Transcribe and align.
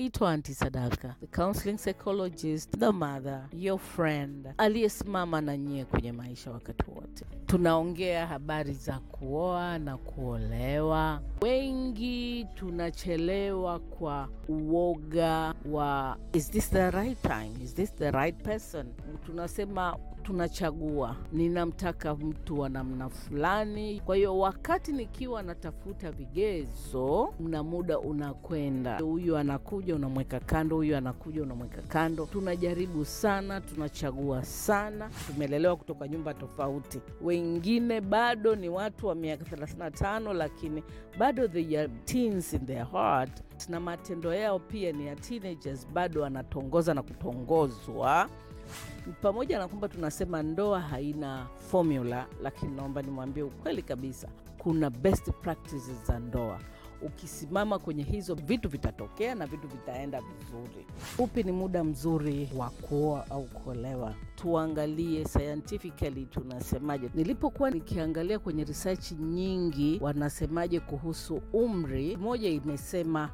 Naitwa 0.00 0.30
Anti 0.32 0.54
Sadaka, 0.54 1.14
the 1.20 1.26
counseling 1.26 1.76
psychologist, 1.76 2.70
the 2.78 2.90
mother, 2.90 3.42
your 3.52 3.78
friend, 3.78 4.48
aliyesimama 4.58 5.40
na 5.40 5.56
nyie 5.56 5.84
kwenye 5.84 6.12
maisha 6.12 6.50
wakati 6.50 6.84
wote. 6.90 7.24
Tunaongea 7.46 8.26
habari 8.26 8.72
za 8.72 8.98
kuoa 8.98 9.78
na 9.78 9.96
kuolewa. 9.96 11.20
Wengi 11.42 12.46
tunachelewa 12.54 13.78
kwa 13.78 14.28
uoga 14.48 15.54
wa 15.70 16.16
is 16.32 16.50
this 16.50 16.70
the 16.70 16.90
right 16.90 17.22
time, 17.22 17.52
is 17.64 17.74
this 17.74 17.94
the 17.94 18.10
right 18.10 18.42
person. 18.42 18.86
Tunasema 19.26 19.96
tunachagua, 20.34 21.16
ninamtaka 21.32 22.14
mtu 22.14 22.60
wa 22.60 22.68
namna 22.68 23.08
fulani. 23.08 24.00
Kwa 24.00 24.16
hiyo 24.16 24.38
wakati 24.38 24.92
nikiwa 24.92 25.42
natafuta 25.42 26.10
vigezo, 26.10 27.34
na 27.40 27.62
muda 27.62 27.98
unakwenda, 27.98 28.98
huyu 28.98 29.36
anakuja 29.36 29.94
unamweka 29.96 30.40
kando, 30.40 30.76
huyu 30.76 30.96
anakuja 30.96 31.42
unamweka 31.42 31.82
kando. 31.82 32.26
Tunajaribu 32.26 33.04
sana, 33.04 33.60
tunachagua 33.60 34.44
sana. 34.44 35.10
Tumelelewa 35.26 35.76
kutoka 35.76 36.08
nyumba 36.08 36.34
tofauti, 36.34 37.00
wengine 37.22 38.00
bado 38.00 38.54
ni 38.56 38.68
watu 38.68 39.06
wa 39.06 39.14
miaka 39.14 39.44
35 39.56 40.32
lakini 40.32 40.82
bado 41.18 41.48
they 41.48 41.78
are 41.78 41.88
teens 42.04 42.52
in 42.52 42.66
their 42.66 42.86
heart, 42.86 43.42
na 43.68 43.80
matendo 43.80 44.34
yao 44.34 44.58
pia 44.58 44.92
ni 44.92 45.06
ya 45.06 45.16
teenagers, 45.16 45.88
bado 45.88 46.24
anatongoza 46.24 46.94
na 46.94 47.02
kutongozwa 47.02 48.28
pamoja 49.22 49.58
na 49.58 49.68
kwamba 49.68 49.88
tunasema 49.88 50.42
ndoa 50.42 50.80
haina 50.80 51.46
formula, 51.70 52.26
lakini 52.42 52.76
naomba 52.76 53.02
nimwambie 53.02 53.42
ukweli 53.42 53.82
kabisa, 53.82 54.28
kuna 54.58 54.90
best 54.90 55.30
practices 55.30 56.04
za 56.06 56.18
ndoa. 56.18 56.58
Ukisimama 57.02 57.78
kwenye 57.78 58.02
hizo 58.02 58.34
vitu 58.34 58.68
vitatokea 58.68 59.34
na 59.34 59.46
vitu 59.46 59.68
vitaenda 59.68 60.20
vizuri. 60.20 60.86
Upi 61.18 61.42
ni 61.42 61.52
muda 61.52 61.84
mzuri 61.84 62.48
wa 62.56 62.70
kuoa 62.70 63.30
au 63.30 63.44
kuolewa? 63.44 64.14
Tuangalie 64.34 65.24
scientifically 65.24 66.26
tunasemaje. 66.26 67.10
Nilipokuwa 67.14 67.70
nikiangalia 67.70 68.38
kwenye 68.38 68.64
research 68.64 69.12
nyingi, 69.12 69.98
wanasemaje 70.02 70.80
kuhusu 70.80 71.40
umri, 71.52 72.16
moja 72.16 72.48
imesema 72.48 73.30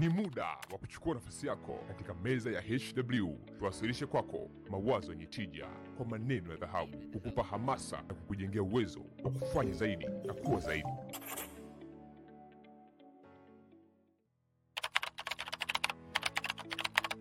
Ni 0.00 0.08
muda 0.08 0.44
wa 0.72 0.78
kuchukua 0.78 1.14
nafasi 1.14 1.46
yako 1.46 1.78
katika 1.88 2.14
meza 2.14 2.50
ya 2.50 2.60
HW. 2.62 3.28
Tuwasilishe 3.58 4.06
kwako 4.06 4.50
mawazo 4.70 5.12
yenye 5.12 5.26
tija 5.26 5.66
kwa 5.96 6.06
maneno 6.06 6.50
ya 6.50 6.56
dhahabu, 6.56 6.98
kukupa 7.12 7.42
hamasa 7.42 7.96
na 8.08 8.14
kukujengea 8.14 8.62
uwezo 8.62 9.00
wa 9.24 9.30
kufanya 9.30 9.72
zaidi 9.72 10.06
na 10.26 10.34
kuwa 10.34 10.60
zaidi. 10.60 10.88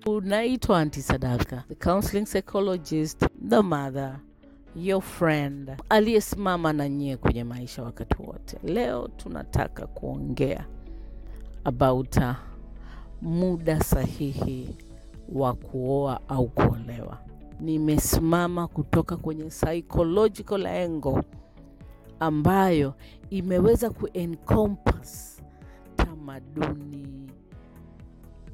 Unaitwa 0.05 0.79
Anti 0.79 1.01
Sadaka, 1.01 1.63
the 1.67 1.75
counseling 1.75 2.25
psychologist, 2.25 3.23
the 3.49 3.61
mother, 3.61 4.19
your 4.75 5.01
friend, 5.01 5.71
aliyesimama 5.89 6.73
na 6.73 6.89
nyie 6.89 7.17
kwenye 7.17 7.43
maisha 7.43 7.83
wakati 7.83 8.21
wote. 8.21 8.57
Leo 8.63 9.07
tunataka 9.07 9.87
kuongea 9.87 10.65
about 11.63 12.17
uh, 12.17 12.48
muda 13.21 13.79
sahihi 13.83 14.75
wa 15.29 15.53
kuoa 15.53 16.19
au 16.27 16.47
kuolewa. 16.47 17.17
Nimesimama 17.59 18.67
kutoka 18.67 19.17
kwenye 19.17 19.43
psychological 19.43 20.65
angle 20.65 21.23
ambayo 22.19 22.93
imeweza 23.29 23.89
kuencompass 23.89 25.41
tamaduni 25.95 27.29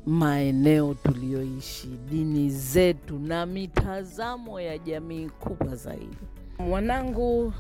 maeneo 0.06 0.94
tuliyoishi, 0.94 1.88
dini 2.10 2.50
zetu 2.50 3.20
na 3.20 3.46
mitazamo 3.46 4.62
ya 4.62 4.78
jamii 4.78 5.30
kubwa 5.30 5.76
zaidi. 5.76 6.18
Mwanangu, 6.60 7.54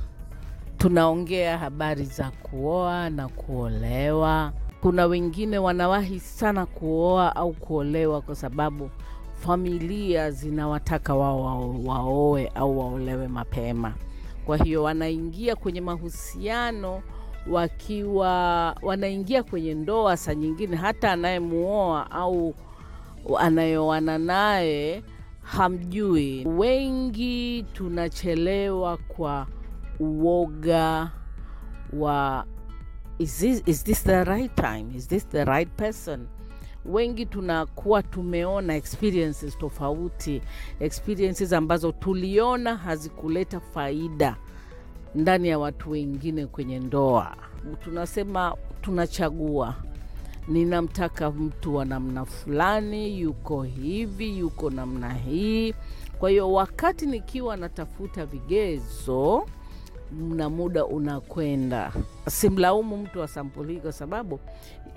tunaongea 0.77 1.57
habari 1.57 2.03
za 2.05 2.31
kuoa 2.31 3.09
na 3.09 3.27
kuolewa. 3.27 4.53
Kuna 4.85 5.05
wengine 5.05 5.57
wanawahi 5.57 6.19
sana 6.19 6.65
kuoa 6.65 7.35
au 7.35 7.53
kuolewa 7.53 8.21
kwa 8.21 8.35
sababu 8.35 8.89
familia 9.39 10.31
zinawataka 10.31 11.15
wao 11.15 11.43
wao 11.43 11.75
waoe 11.85 12.47
au 12.55 12.79
waolewe 12.79 13.27
mapema. 13.27 13.93
Kwa 14.45 14.57
hiyo 14.57 14.83
wanaingia 14.83 15.55
kwenye 15.55 15.81
mahusiano 15.81 17.01
wakiwa 17.49 18.29
wanaingia 18.81 19.43
kwenye 19.43 19.73
ndoa, 19.73 20.17
saa 20.17 20.33
nyingine 20.33 20.75
hata 20.75 21.11
anayemuoa 21.11 22.11
au 22.11 22.53
anayeoana 23.39 24.17
naye 24.17 25.03
hamjui. 25.41 26.45
Wengi 26.47 27.65
tunachelewa 27.73 28.97
kwa 28.97 29.47
uoga 29.99 31.11
wa 31.93 32.45
is 33.19 33.37
this, 33.39 33.63
is 33.65 33.83
this 33.83 34.03
the 34.03 34.23
right 34.23 34.55
time, 34.55 34.85
is 34.95 35.07
this 35.07 35.27
the 35.27 35.45
right 35.45 35.69
person. 35.77 36.27
Wengi 36.85 37.25
tunakuwa 37.25 38.03
tumeona 38.03 38.75
experiences 38.75 39.57
tofauti, 39.57 40.41
experiences 40.79 41.53
ambazo 41.53 41.91
tuliona 41.91 42.75
hazikuleta 42.77 43.59
faida 43.59 44.35
ndani 45.15 45.47
ya 45.47 45.59
watu 45.59 45.91
wengine 45.91 46.45
kwenye 46.45 46.79
ndoa. 46.79 47.35
Tunasema 47.83 48.55
tunachagua, 48.81 49.75
ninamtaka 50.47 51.31
mtu 51.31 51.75
wa 51.75 51.85
namna 51.85 52.25
fulani, 52.25 53.19
yuko 53.19 53.63
hivi, 53.63 54.37
yuko 54.39 54.69
namna 54.69 55.13
hii. 55.13 55.73
Kwa 56.19 56.29
hiyo 56.29 56.53
wakati 56.53 57.05
nikiwa 57.05 57.57
natafuta 57.57 58.25
vigezo 58.25 59.45
na 60.11 60.49
muda 60.49 60.85
unakwenda, 60.85 61.93
simlaumu 62.27 62.97
mtu 62.97 63.19
wa 63.19 63.27
sampuli 63.27 63.79
kwa 63.79 63.91
sababu 63.91 64.39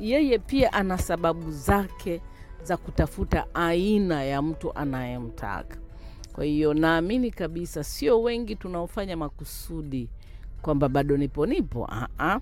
yeye 0.00 0.38
pia 0.38 0.72
ana 0.72 0.98
sababu 0.98 1.50
zake 1.50 2.20
za 2.62 2.76
kutafuta 2.76 3.46
aina 3.54 4.24
ya 4.24 4.42
mtu 4.42 4.72
anayemtaka. 4.74 5.76
Kwa 6.32 6.44
hiyo 6.44 6.74
naamini 6.74 7.30
kabisa 7.30 7.84
sio 7.84 8.22
wengi 8.22 8.56
tunaofanya 8.56 9.16
makusudi 9.16 10.08
kwamba 10.62 10.88
bado 10.88 11.16
nipo 11.16 11.46
nipo, 11.46 11.86
aha. 11.90 12.40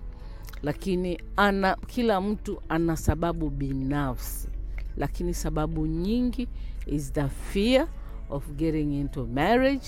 lakini 0.63 1.19
ana 1.35 1.75
kila 1.75 2.21
mtu 2.21 2.61
ana 2.69 2.97
sababu 2.97 3.49
binafsi, 3.49 4.49
lakini 4.97 5.33
sababu 5.33 5.87
nyingi 5.87 6.47
is 6.85 7.13
the 7.13 7.27
fear 7.27 7.87
of 8.29 8.51
getting 8.51 8.99
into 8.99 9.25
marriage. 9.25 9.85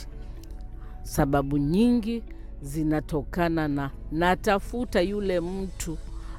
Sababu 1.04 1.58
nyingi 1.58 2.24
zinatokana 2.62 3.68
na 3.68 3.92
natafuta 4.12 5.02
yule 5.02 5.40
mtu 5.40 5.98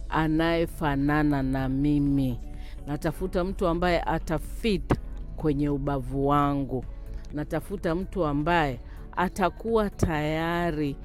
anayefanana 0.09 1.43
na 1.43 1.69
mimi, 1.69 2.39
natafuta 2.87 3.45
mtu 3.45 3.67
ambaye 3.67 4.01
atafit 4.03 4.95
kwenye 5.37 5.69
ubavu 5.69 6.29
wangu 6.29 6.85
natafuta 7.33 7.95
mtu 7.95 8.25
ambaye 8.27 8.81
atakuwa 9.17 9.91
tayari 9.91 10.97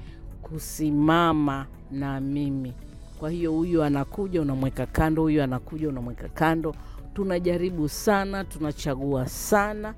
kusimama 0.42 1.66
na 1.90 2.20
mimi. 2.20 2.72
Kwa 3.18 3.30
hiyo 3.30 3.52
huyu 3.52 3.82
anakuja 3.82 4.42
unamweka 4.42 4.86
kando, 4.86 5.22
huyu 5.22 5.42
anakuja 5.42 5.88
unamweka 5.88 6.28
kando. 6.28 6.74
Tunajaribu 7.14 7.88
sana, 7.88 8.44
tunachagua 8.44 9.28
sana. 9.28 9.94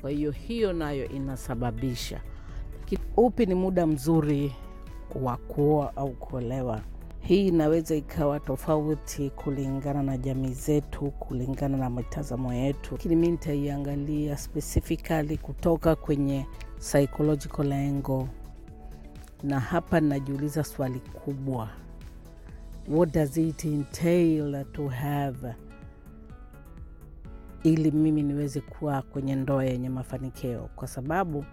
Kwa 0.00 0.10
hiyo 0.10 0.30
hiyo 0.30 0.72
nayo 0.72 1.08
inasababisha. 1.08 2.20
Upi 3.16 3.46
ni 3.46 3.54
muda 3.54 3.86
mzuri 3.86 4.52
wa 5.22 5.36
kuoa 5.36 5.96
au 5.96 6.10
kuolewa? 6.12 6.80
Hii 7.20 7.48
inaweza 7.48 7.94
ikawa 7.94 8.40
tofauti 8.40 9.30
kulingana 9.30 10.02
na 10.02 10.16
jamii 10.18 10.52
zetu, 10.52 11.10
kulingana 11.10 11.76
na 11.78 11.90
mitazamo 11.90 12.54
yetu, 12.54 12.92
lakini 12.92 13.16
mi 13.16 13.30
nitaiangalia 13.30 14.36
specifically 14.36 15.36
kutoka 15.38 15.96
kwenye 15.96 16.46
psychological 16.78 17.72
angle, 17.72 18.26
na 19.42 19.60
hapa 19.60 20.00
ninajiuliza 20.00 20.64
swali 20.64 21.00
kubwa, 21.00 21.68
what 22.88 23.14
does 23.14 23.36
it 23.36 23.64
entail 23.64 24.64
to 24.72 24.88
have, 24.88 25.54
ili 27.62 27.90
mimi 27.90 28.22
niweze 28.22 28.60
kuwa 28.60 29.02
kwenye 29.02 29.34
ndoa 29.34 29.64
yenye 29.64 29.88
mafanikio, 29.88 30.68
kwa 30.76 30.88
sababu 30.88 31.44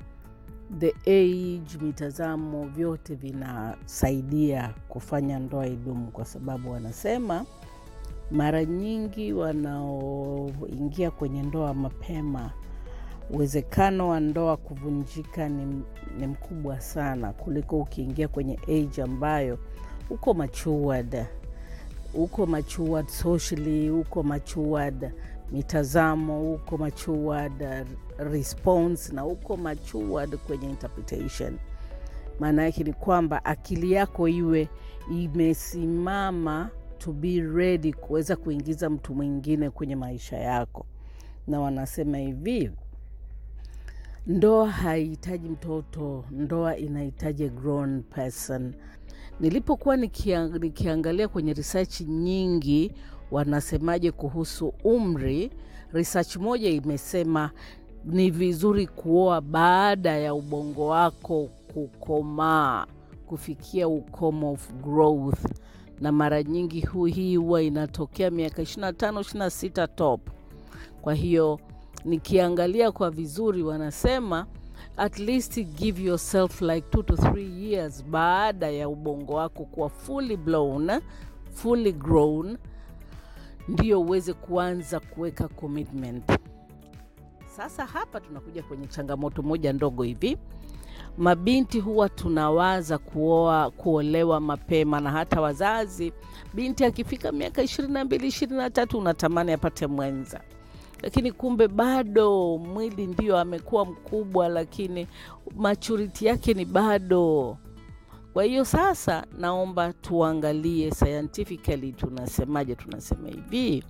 the 0.78 0.94
age, 1.08 1.78
mitazamo, 1.82 2.66
vyote 2.66 3.16
vinasaidia 3.16 4.74
kufanya 4.90 5.40
ndoa 5.40 5.68
idumu, 5.68 6.12
kwa 6.12 6.26
sababu 6.26 6.72
wanasema 6.72 7.46
mara 8.32 8.66
nyingi 8.66 9.34
wanaoingia 9.34 11.12
kwenye 11.12 11.44
ndoa 11.44 11.74
mapema, 11.74 12.52
uwezekano 13.30 14.10
wa 14.10 14.20
ndoa 14.20 14.58
kuvunjika 14.58 15.50
ni, 15.50 15.82
ni 16.20 16.28
mkubwa 16.28 16.82
sana 16.82 17.34
kuliko 17.34 17.80
ukiingia 17.80 18.28
kwenye 18.28 18.60
age 18.68 19.02
ambayo 19.04 19.60
uko 20.10 20.34
matured, 20.34 21.26
uko 22.14 22.46
matured 22.46 23.08
socially, 23.08 23.90
uko 23.90 24.24
matured 24.24 25.12
mitazamo, 25.52 26.40
huko 26.40 26.78
matured 26.78 27.62
uh, 27.62 27.88
response 28.32 29.14
na 29.14 29.22
huko 29.22 29.58
matured 29.58 30.38
kwenye 30.38 30.70
interpretation. 30.70 31.58
Maana 32.40 32.64
yake 32.64 32.84
ni 32.84 32.94
kwamba 32.94 33.46
akili 33.46 33.92
yako 33.92 34.28
iwe 34.28 34.70
imesimama 35.12 36.70
to 36.98 37.12
be 37.14 37.42
ready 37.42 37.94
kuweza 37.94 38.36
kuingiza 38.36 38.90
mtu 38.90 39.16
mwingine 39.16 39.70
kwenye 39.70 39.96
maisha 39.96 40.38
yako. 40.38 40.86
Na 41.48 41.60
wanasema 41.60 42.18
hivi, 42.18 42.72
ndoa 44.28 44.70
haihitaji 44.70 45.50
mtoto, 45.50 46.26
ndoa 46.32 46.78
inahitaji 46.78 47.50
grown 47.50 48.04
person. 48.04 48.74
Nilipokuwa 49.40 49.98
nikiangalia 50.60 51.28
kwenye 51.28 51.54
research 51.54 52.02
nyingi 52.02 52.92
wanasemaje 53.32 54.12
kuhusu 54.12 54.74
umri, 54.84 55.52
research 55.94 56.36
moja 56.36 56.70
imesema 56.70 57.52
ni 58.06 58.32
vizuri 58.32 58.88
kuoa 58.88 59.42
baada 59.42 60.18
ya 60.18 60.34
ubongo 60.34 60.88
wako 60.88 61.50
kukomaa, 61.74 62.86
kufikia 63.28 63.88
ukomo 63.88 64.52
of 64.52 64.72
growth, 64.74 65.40
na 66.02 66.12
mara 66.12 66.44
nyingi 66.44 66.82
hu 66.82 67.06
hii 67.06 67.36
huwa 67.36 67.62
inatokea 67.62 68.32
miaka 68.32 68.62
25 68.62 68.92
26 69.20 69.88
top. 69.96 70.22
Kwa 71.02 71.14
hiyo 71.14 71.60
nikiangalia 72.06 72.92
kwa 72.92 73.10
vizuri, 73.12 73.64
wanasema 73.64 74.46
at 74.98 75.20
least 75.20 75.60
give 75.66 76.04
yourself 76.04 76.62
like 76.62 76.88
2 76.98 77.04
to 77.04 77.14
3 77.14 77.64
years 77.64 78.04
baada 78.06 78.70
ya 78.70 78.90
ubongo 78.90 79.34
wako 79.34 79.66
kuwa 79.66 79.90
fully 79.90 80.38
blown, 80.38 80.92
fully 81.54 81.92
grown, 81.94 82.58
ndio 83.70 84.02
uweze 84.02 84.34
kuanza 84.34 85.00
kuweka 85.00 85.48
commitment. 85.48 86.32
Sasa 87.58 87.86
hapa 87.86 88.20
tunakuja 88.20 88.64
kwenye 88.64 88.88
changamoto 88.88 89.42
moja 89.42 89.74
ndogo 89.74 90.04
hivi. 90.04 90.38
Mabinti 91.18 91.80
huwa 91.80 92.10
tunawaza 92.10 92.98
kuoa, 92.98 93.72
kuolewa 93.72 94.40
mapema, 94.40 95.00
na 95.00 95.12
hata 95.12 95.42
wazazi, 95.42 96.14
binti 96.54 96.86
akifika 96.86 97.32
miaka 97.32 97.64
ishirini 97.64 97.94
na 97.94 98.06
mbili 98.06 98.28
ishirini 98.28 98.58
na 98.58 98.70
tatu 98.70 98.98
unatamani 98.98 99.52
apate 99.52 99.88
mwenza, 99.88 100.42
lakini 101.04 101.32
kumbe 101.32 101.68
bado 101.68 102.58
mwili 102.58 103.08
ndio 103.08 103.38
amekuwa 103.38 103.86
mkubwa, 103.86 104.48
lakini 104.48 105.08
maturity 105.56 106.26
yake 106.26 106.54
ni 106.54 106.66
bado. 106.66 107.58
Kwa 108.34 108.44
hiyo 108.44 108.66
sasa, 108.66 109.26
naomba 109.38 109.94
tuangalie 109.94 110.92
scientifically, 110.92 111.92
tunasemaje? 111.92 112.76
Tunasema 112.76 113.30
hivi 113.30 113.84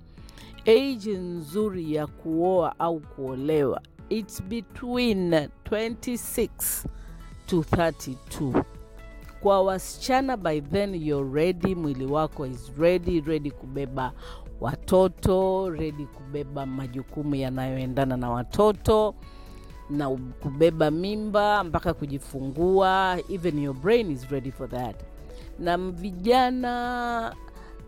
age 0.65 1.18
nzuri 1.18 1.94
ya 1.95 2.07
kuoa 2.07 2.80
au 2.80 3.00
kuolewa 3.00 3.81
it's 4.09 4.44
between 4.44 5.30
26 5.33 6.86
to 7.45 7.57
32. 7.59 8.63
Kwa 9.41 9.62
wasichana 9.63 10.38
by 10.38 10.62
then 10.62 10.95
you're 10.95 11.33
ready, 11.33 11.75
mwili 11.75 12.06
wako 12.06 12.45
is 12.47 12.71
ready, 12.80 13.21
ready 13.21 13.51
kubeba 13.51 14.13
watoto, 14.62 15.69
ready 15.69 16.06
kubeba 16.06 16.65
majukumu 16.65 17.35
yanayoendana 17.35 18.18
na 18.18 18.30
watoto 18.30 19.15
na 19.89 20.09
kubeba 20.09 20.91
mimba 20.91 21.63
mpaka 21.63 21.94
kujifungua, 21.94 23.18
even 23.30 23.59
your 23.63 23.75
brain 23.75 24.12
is 24.12 24.30
ready 24.30 24.51
for 24.51 24.69
that. 24.69 24.95
Na 25.59 25.77
vijana 25.77 27.36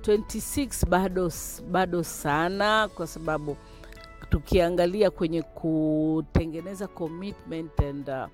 26 0.01 0.85
bado, 0.89 1.31
bado 1.71 2.03
sana, 2.03 2.87
kwa 2.95 3.07
sababu 3.07 3.57
tukiangalia 4.29 5.11
kwenye 5.11 5.41
kutengeneza 5.41 6.87
commitment 6.87 7.79
and 7.79 8.09
uh, 8.09 8.25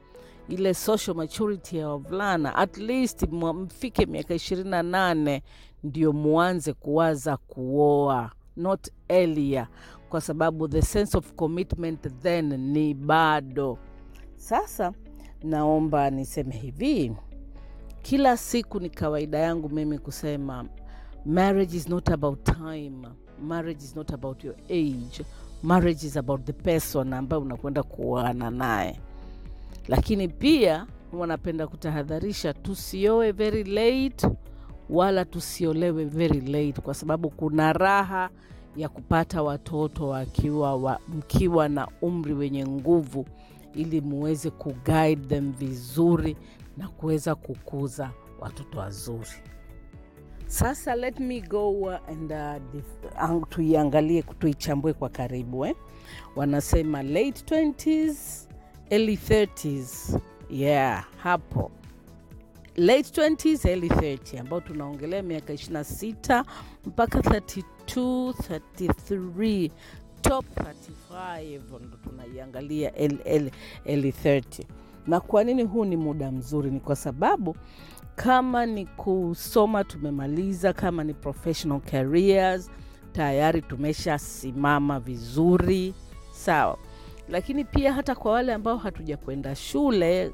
ile 0.49 0.73
social 0.73 1.15
maturity 1.17 1.77
ya 1.77 1.87
wavulana 1.89 2.55
at 2.55 2.77
least 2.77 3.23
mfike 3.31 4.05
miaka 4.05 4.33
ishirini 4.35 4.69
na 4.69 4.83
nane 4.83 5.43
ndio 5.83 6.13
muanze 6.13 6.73
kuwaza 6.73 7.37
kuoa, 7.37 8.31
not 8.57 8.87
earlier, 9.09 9.67
kwa 10.09 10.21
sababu 10.21 10.68
the 10.68 10.81
sense 10.81 11.18
of 11.18 11.33
commitment 11.33 12.07
then 12.21 12.57
ni 12.57 12.94
bado. 12.94 13.77
Sasa 14.36 14.94
naomba 15.44 16.09
niseme 16.09 16.56
hivi, 16.56 17.13
kila 18.01 18.38
siku 18.38 18.80
ni 18.80 18.89
kawaida 18.89 19.38
yangu 19.39 19.69
mimi 19.69 20.00
kusema 20.00 20.65
marriage 21.25 21.77
is 21.77 21.89
not 21.89 22.09
about 22.09 22.44
time, 22.44 23.07
marriage 23.42 23.83
is 23.86 23.95
not 23.95 24.13
about 24.13 24.44
your 24.44 24.56
age, 24.69 25.25
marriage 25.63 26.07
is 26.07 26.18
about 26.18 26.45
the 26.45 26.54
person 26.54 27.13
ambaye 27.13 27.42
unakwenda 27.42 27.83
kuoana 27.83 28.50
naye. 28.50 29.00
Lakini 29.88 30.27
pia 30.27 30.88
wanapenda 31.13 31.68
kutahadharisha 31.68 32.54
tusioe 32.54 33.31
very 33.31 33.63
late 33.63 34.27
wala 34.89 35.25
tusiolewe 35.25 36.06
very 36.06 36.42
late, 36.42 36.81
kwa 36.81 36.94
sababu 36.94 37.30
kuna 37.30 37.74
raha 37.74 38.30
ya 38.77 38.89
kupata 38.89 39.44
watoto 39.44 40.07
wakiwa 40.07 40.75
wa, 40.75 41.00
mkiwa 41.07 41.69
na 41.69 41.88
umri 42.01 42.33
wenye 42.33 42.68
nguvu, 42.68 43.25
ili 43.74 44.01
muweze 44.01 44.50
kuguide 44.50 45.15
them 45.27 45.51
vizuri 45.53 46.38
na 46.77 46.88
kuweza 46.88 47.35
kukuza 47.35 48.12
watoto 48.39 48.79
wazuri. 48.79 49.29
Sasa 50.47 50.95
let 50.95 51.19
me 51.19 51.41
go 51.41 51.89
and 52.07 52.31
uh, 52.31 53.47
tuiangalie, 53.50 54.21
tuichambue 54.24 54.94
kwa 54.94 55.09
karibu 55.09 55.65
eh? 55.65 55.75
Wanasema 56.35 57.03
late 57.03 57.62
20s, 57.63 58.47
early 58.89 59.15
30s. 59.15 60.19
Yeah, 60.50 61.06
hapo 61.18 61.71
late 62.77 63.21
20s, 63.21 63.65
early 63.69 63.88
30 63.89 64.39
ambao 64.39 64.62
tunaongelea 64.62 65.24
miaka 65.24 65.53
26 65.53 66.44
mpaka 66.85 67.19
32, 67.19 68.31
33, 68.31 69.71
top 70.21 70.45
35 71.12 71.59
ndo 71.88 71.97
tunaiangalia 72.03 72.91
early 73.85 74.12
30. 74.12 74.63
Na 75.07 75.19
kwa 75.19 75.44
nini 75.44 75.63
huu 75.63 75.85
ni 75.85 75.97
muda 75.97 76.31
mzuri? 76.31 76.71
Ni 76.71 76.79
kwa 76.79 76.95
sababu 76.95 77.56
kama 78.15 78.65
ni 78.65 78.85
kusoma 78.85 79.83
tumemaliza, 79.83 80.73
kama 80.73 81.03
ni 81.03 81.13
professional 81.13 81.80
careers 81.81 82.71
tayari 83.12 83.62
tumeshasimama 83.62 85.00
vizuri, 85.00 85.94
sawa. 86.31 86.77
Lakini 87.30 87.65
pia 87.65 87.94
hata 87.94 88.16
kwa 88.16 88.31
wale 88.31 88.54
ambao 88.54 88.78
hatuja 88.78 89.18
kwenda 89.18 89.56
shule 89.56 90.31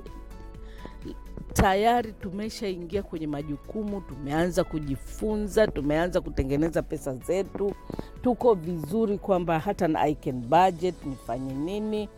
tayari 1.53 2.11
tumeshaingia 2.13 3.03
kwenye 3.03 3.27
majukumu, 3.27 4.01
tumeanza 4.01 4.63
kujifunza, 4.63 5.67
tumeanza 5.67 6.21
kutengeneza 6.21 6.81
pesa 6.81 7.15
zetu, 7.15 7.73
tuko 8.21 8.53
vizuri 8.53 9.17
kwamba 9.17 9.59
hata 9.59 9.87
na 9.87 9.99
I 10.01 10.15
can 10.15 10.41
budget 10.41 10.95
nifanye 11.05 11.53
nini. 11.53 12.09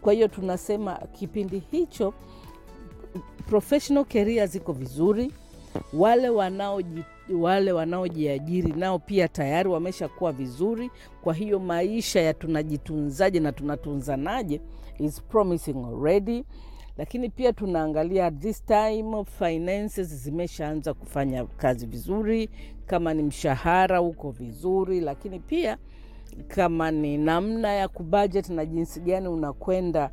Kwa 0.00 0.12
hiyo 0.12 0.28
tunasema 0.28 0.94
kipindi 1.12 1.58
hicho 1.58 2.14
professional 3.46 4.04
career 4.04 4.46
ziko 4.48 4.72
vizuri. 4.72 5.32
Wale 5.92 6.28
wanaoji 6.28 7.02
wale 7.40 7.72
wanaojiajiri 7.72 8.72
nao 8.72 8.98
pia 8.98 9.28
tayari 9.28 9.68
wameshakuwa 9.68 10.32
vizuri. 10.32 10.90
Kwa 11.22 11.34
hiyo 11.34 11.58
maisha 11.58 12.20
ya 12.20 12.34
tunajitunzaje 12.34 13.40
na 13.40 13.52
tunatunzanaje 13.52 14.60
is 14.98 15.22
promising 15.22 15.76
already. 15.84 16.44
Lakini 16.98 17.28
pia 17.28 17.52
tunaangalia 17.52 18.30
this 18.30 18.64
time 18.64 19.24
finances 19.24 20.08
zimeshaanza 20.14 20.94
kufanya 20.94 21.44
kazi 21.44 21.86
vizuri, 21.86 22.50
kama 22.86 23.14
ni 23.14 23.22
mshahara 23.22 24.02
uko 24.02 24.30
vizuri, 24.30 25.00
lakini 25.00 25.38
pia 25.40 25.78
kama 26.48 26.90
ni 26.90 27.18
namna 27.18 27.72
ya 27.72 27.88
kubudget 27.88 28.48
na 28.48 28.66
jinsi 28.66 29.00
gani 29.00 29.28
unakwenda 29.28 30.10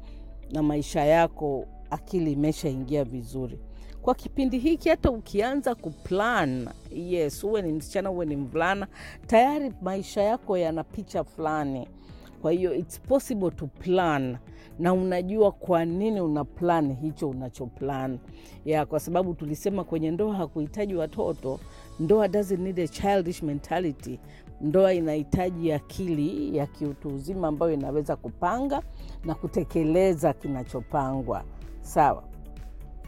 na 0.51 0.63
maisha 0.63 1.05
yako 1.05 1.65
akili 1.89 2.31
imeshaingia 2.31 3.03
vizuri 3.03 3.59
kwa 4.01 4.15
kipindi 4.15 4.57
hiki. 4.59 4.89
Hata 4.89 5.11
ukianza 5.11 5.75
kuplan, 5.75 6.69
yes, 6.95 7.43
uwe 7.43 7.61
ni 7.61 7.71
msichana 7.73 8.11
uwe 8.11 8.25
ni 8.25 8.35
mvulana, 8.35 8.87
tayari 9.27 9.71
maisha 9.81 10.21
yako 10.23 10.57
yana 10.57 10.83
picha 10.83 11.23
fulani. 11.23 11.87
Kwa 12.41 12.51
hiyo 12.51 12.75
it's 12.75 12.99
possible 13.01 13.51
to 13.51 13.67
plan, 13.67 14.37
na 14.79 14.93
unajua 14.93 15.51
kwa 15.51 15.85
nini 15.85 16.21
una 16.21 16.43
plan 16.45 16.95
hicho 16.95 17.29
unacho 17.29 17.65
plan 17.65 18.19
ya, 18.65 18.85
kwa 18.85 18.99
sababu 18.99 19.33
tulisema 19.33 19.83
kwenye 19.83 20.11
ndoa 20.11 20.35
hakuhitaji 20.35 20.95
watoto. 20.95 21.59
Ndoa 21.99 22.27
doesn't 22.27 22.59
need 22.59 22.79
a 22.79 22.87
childish 22.87 23.43
mentality. 23.43 24.19
Ndoa 24.61 24.93
inahitaji 24.93 25.71
akili 25.71 26.57
ya 26.57 26.65
kiutu 26.67 27.07
uzima 27.09 27.47
ambayo 27.47 27.73
inaweza 27.73 28.15
kupanga 28.15 28.81
na 29.25 29.35
kutekeleza 29.35 30.33
kinachopangwa. 30.33 31.43
Sawa. 31.81 32.23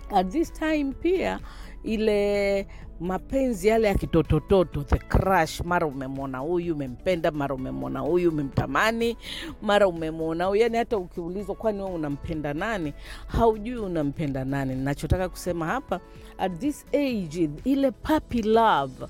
at 0.10 0.30
this 0.30 0.54
time 0.54 0.94
pia 1.02 1.40
ile 1.86 2.68
mapenzi 3.00 3.68
yale 3.68 3.88
ya 3.88 3.96
kitotototo 3.96 4.84
the 4.84 4.98
crush 4.98 5.62
mara 5.62 5.88
umemwona 5.88 6.38
huyu 6.38 6.74
umempenda 6.76 7.32
mara 7.32 7.56
umemwona 7.56 8.00
huyu 8.00 8.30
umemtamani 8.30 9.18
mara 9.62 9.88
umemwona 9.88 10.46
huyu. 10.46 10.62
Yani 10.62 10.78
hata 10.78 10.98
ukiulizwa 10.98 11.56
kwani 11.56 11.80
wewe 11.82 11.92
unampenda 11.96 12.54
nani? 12.54 12.94
Haujui 13.28 13.78
unampenda 13.78 14.46
nani. 14.46 14.76
Nachotaka 14.76 15.30
kusema 15.30 15.66
hapa 15.66 16.00
at 16.38 16.60
this 16.60 16.86
age 16.94 17.50
ile 17.64 17.92
puppy 17.92 18.42
love 18.42 19.06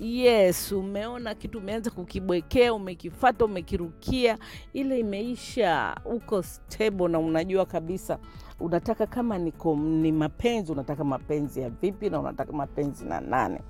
yes 0.00 0.72
umeona 0.72 1.34
kitu 1.34 1.58
umeanza 1.58 1.90
kukibwekea 1.90 2.74
umekifata 2.74 3.44
umekirukia 3.44 4.38
ile 4.72 4.98
imeisha 4.98 5.96
uko 6.04 6.42
stable 6.42 7.08
na 7.08 7.18
unajua 7.18 7.66
kabisa 7.66 8.18
unataka 8.64 9.06
kama 9.06 9.38
ni, 9.38 9.52
kom, 9.52 9.86
ni 9.86 10.12
mapenzi 10.12 10.72
unataka 10.72 11.04
mapenzi 11.04 11.60
ya 11.60 11.70
vipi 11.70 12.10
na 12.10 12.20
unataka 12.20 12.52
mapenzi 12.52 13.04
na 13.04 13.20
nane 13.20 13.60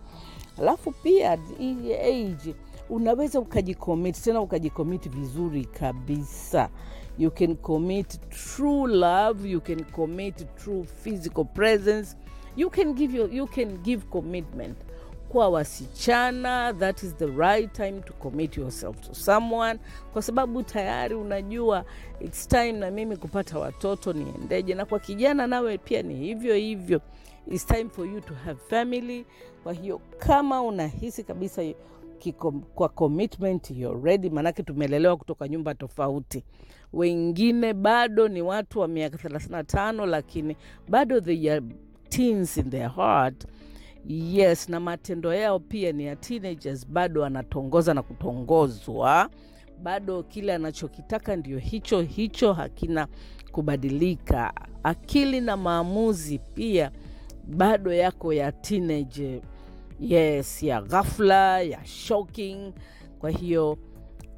alafu 0.58 0.90
pia 0.92 1.38
hii 1.58 1.94
age 1.94 2.54
unaweza 2.90 3.40
ukajikomiti 3.40 4.22
tena 4.22 4.40
ukajikomiti 4.40 5.08
vizuri 5.08 5.64
kabisa. 5.64 6.68
You 7.18 7.30
can 7.30 7.56
commit 7.56 8.20
true 8.30 8.86
love 8.96 9.50
you 9.50 9.60
can 9.60 9.84
commit 9.84 10.54
true 10.56 10.84
physical 10.84 11.44
presence. 11.44 12.16
You 12.56 12.70
can 12.70 12.92
give, 12.94 13.16
your, 13.16 13.34
you 13.34 13.46
can 13.46 13.78
give 13.78 14.04
commitment 14.10 14.76
kwa 15.35 15.49
wasichana 15.49 16.73
that 16.73 17.03
is 17.03 17.14
the 17.17 17.26
right 17.26 17.73
time 17.73 18.00
to 18.00 18.12
commit 18.12 18.57
yourself 18.57 19.00
to 19.00 19.14
someone 19.14 19.79
kwa 20.12 20.23
sababu 20.23 20.62
tayari 20.62 21.14
unajua 21.14 21.85
its 22.21 22.49
time 22.49 22.73
na 22.73 22.91
mimi 22.91 23.17
kupata 23.17 23.59
watoto 23.59 24.12
niendeje. 24.12 24.75
Na 24.75 24.85
kwa 24.85 24.99
kijana 24.99 25.47
nawe 25.47 25.79
pia 25.79 26.03
ni 26.03 26.14
hivyo 26.14 26.55
hivyo. 26.55 27.00
Its 27.50 27.67
time 27.67 27.88
for 27.91 28.07
you 28.07 28.21
to 28.21 28.35
have 28.35 28.61
family. 28.69 29.26
Kwa 29.62 29.73
hiyo 29.73 30.00
kama 30.19 30.62
unahisi 30.62 31.25
kabisa 31.25 31.62
kiko, 32.19 32.53
kwa 32.53 32.88
commitment 32.88 33.71
you're 33.71 34.00
ready 34.11 34.31
maanake 34.31 34.62
tumelelewa 34.62 35.17
kutoka 35.17 35.49
nyumba 35.49 35.75
tofauti. 35.75 36.45
Wengine 36.93 37.73
bado 37.75 38.29
ni 38.29 38.43
watu 38.43 38.81
wa 38.81 38.88
miaka 38.88 39.17
35 39.29 40.07
lakini 40.07 40.57
bado 40.88 41.21
they 41.21 41.53
are 41.53 41.62
teens 42.09 42.57
in 42.57 42.71
their 42.71 42.88
heart 42.91 43.47
yes 44.08 44.68
na 44.68 44.80
matendo 44.80 45.34
yao 45.34 45.58
pia 45.61 45.92
ni 45.92 46.04
ya 46.06 46.16
teenagers. 46.16 46.88
Bado 46.88 47.25
anatongoza 47.25 47.94
na 47.94 48.02
kutongozwa. 48.02 49.30
Bado 49.82 50.23
kile 50.23 50.54
anachokitaka 50.54 51.37
ndio 51.37 51.58
hicho 51.58 52.00
hicho 52.02 52.52
hakina 52.52 53.06
kubadilika. 53.52 54.52
Akili 54.82 55.40
na 55.40 55.56
maamuzi 55.56 56.38
pia 56.38 56.90
bado 57.46 57.92
yako 57.92 58.32
ya 58.32 58.52
teenage 58.52 59.42
yes 60.00 60.62
ya 60.62 60.82
ghafla 60.82 61.61
ya 61.61 61.84
shocking. 61.84 62.73
Kwa 63.18 63.30
hiyo 63.30 63.78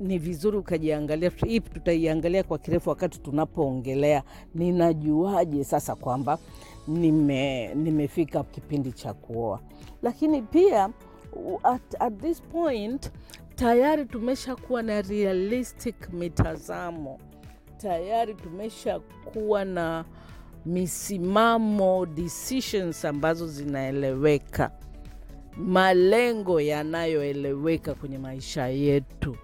ni 0.00 0.18
vizuri 0.18 0.56
ukajiangalia 0.56 1.30
hii 1.46 1.60
tutaiangalia 1.60 2.42
kwa 2.42 2.58
kirefu 2.58 2.90
wakati 2.90 3.20
tunapoongelea. 3.20 4.22
Ninajuaje 4.54 5.64
sasa 5.64 5.94
kwamba 5.94 6.38
nime, 6.88 7.74
nimefika 7.74 8.44
kipindi 8.44 8.92
cha 8.92 9.14
kuoa? 9.14 9.60
Lakini 10.02 10.42
pia 10.42 10.90
at, 11.62 11.94
at 12.02 12.20
this 12.20 12.42
point 12.42 13.10
tayari 13.54 14.04
tumeshakuwa 14.04 14.82
na 14.82 15.02
realistic 15.02 16.12
mitazamo. 16.12 17.18
Tayari 17.78 18.34
tumeshakuwa 18.34 19.64
na 19.64 20.04
misimamo 20.66 22.06
decisions 22.06 23.04
ambazo 23.04 23.46
zinaeleweka. 23.46 24.70
Malengo 25.56 26.60
yanayoeleweka 26.60 27.94
kwenye 27.94 28.18
maisha 28.18 28.68
yetu 28.68 29.36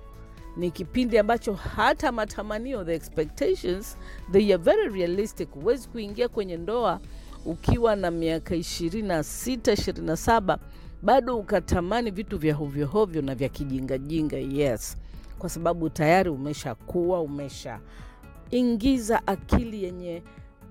ni 0.57 0.71
kipindi 0.71 1.19
ambacho 1.19 1.53
hata 1.55 2.13
matamanio 2.13 2.85
the 2.85 2.95
expectations 2.95 3.97
they 4.33 4.55
are 4.55 4.63
very 4.63 4.89
realistic 4.89 5.51
huwezi 5.51 5.89
kuingia 5.89 6.29
kwenye 6.29 6.57
ndoa 6.57 7.01
ukiwa 7.45 7.97
na 7.97 8.11
miaka 8.11 8.55
ishirini 8.55 9.09
na 9.09 9.23
sita 9.23 9.73
ishirini 9.73 10.07
na 10.07 10.17
saba 10.17 10.59
bado 11.03 11.39
ukatamani 11.39 12.11
vitu 12.11 12.39
vya 12.39 12.55
hovyohovyo 12.55 13.23
na 13.23 13.35
vya 13.35 13.49
kijingajinga 13.49 14.37
yes. 14.37 14.97
Kwa 15.39 15.49
sababu 15.49 15.91
tayari 15.91 16.31
umeshakuwa 16.31 17.21
umeshaingiza 17.21 19.27
akili 19.27 19.85
yenye 19.85 20.23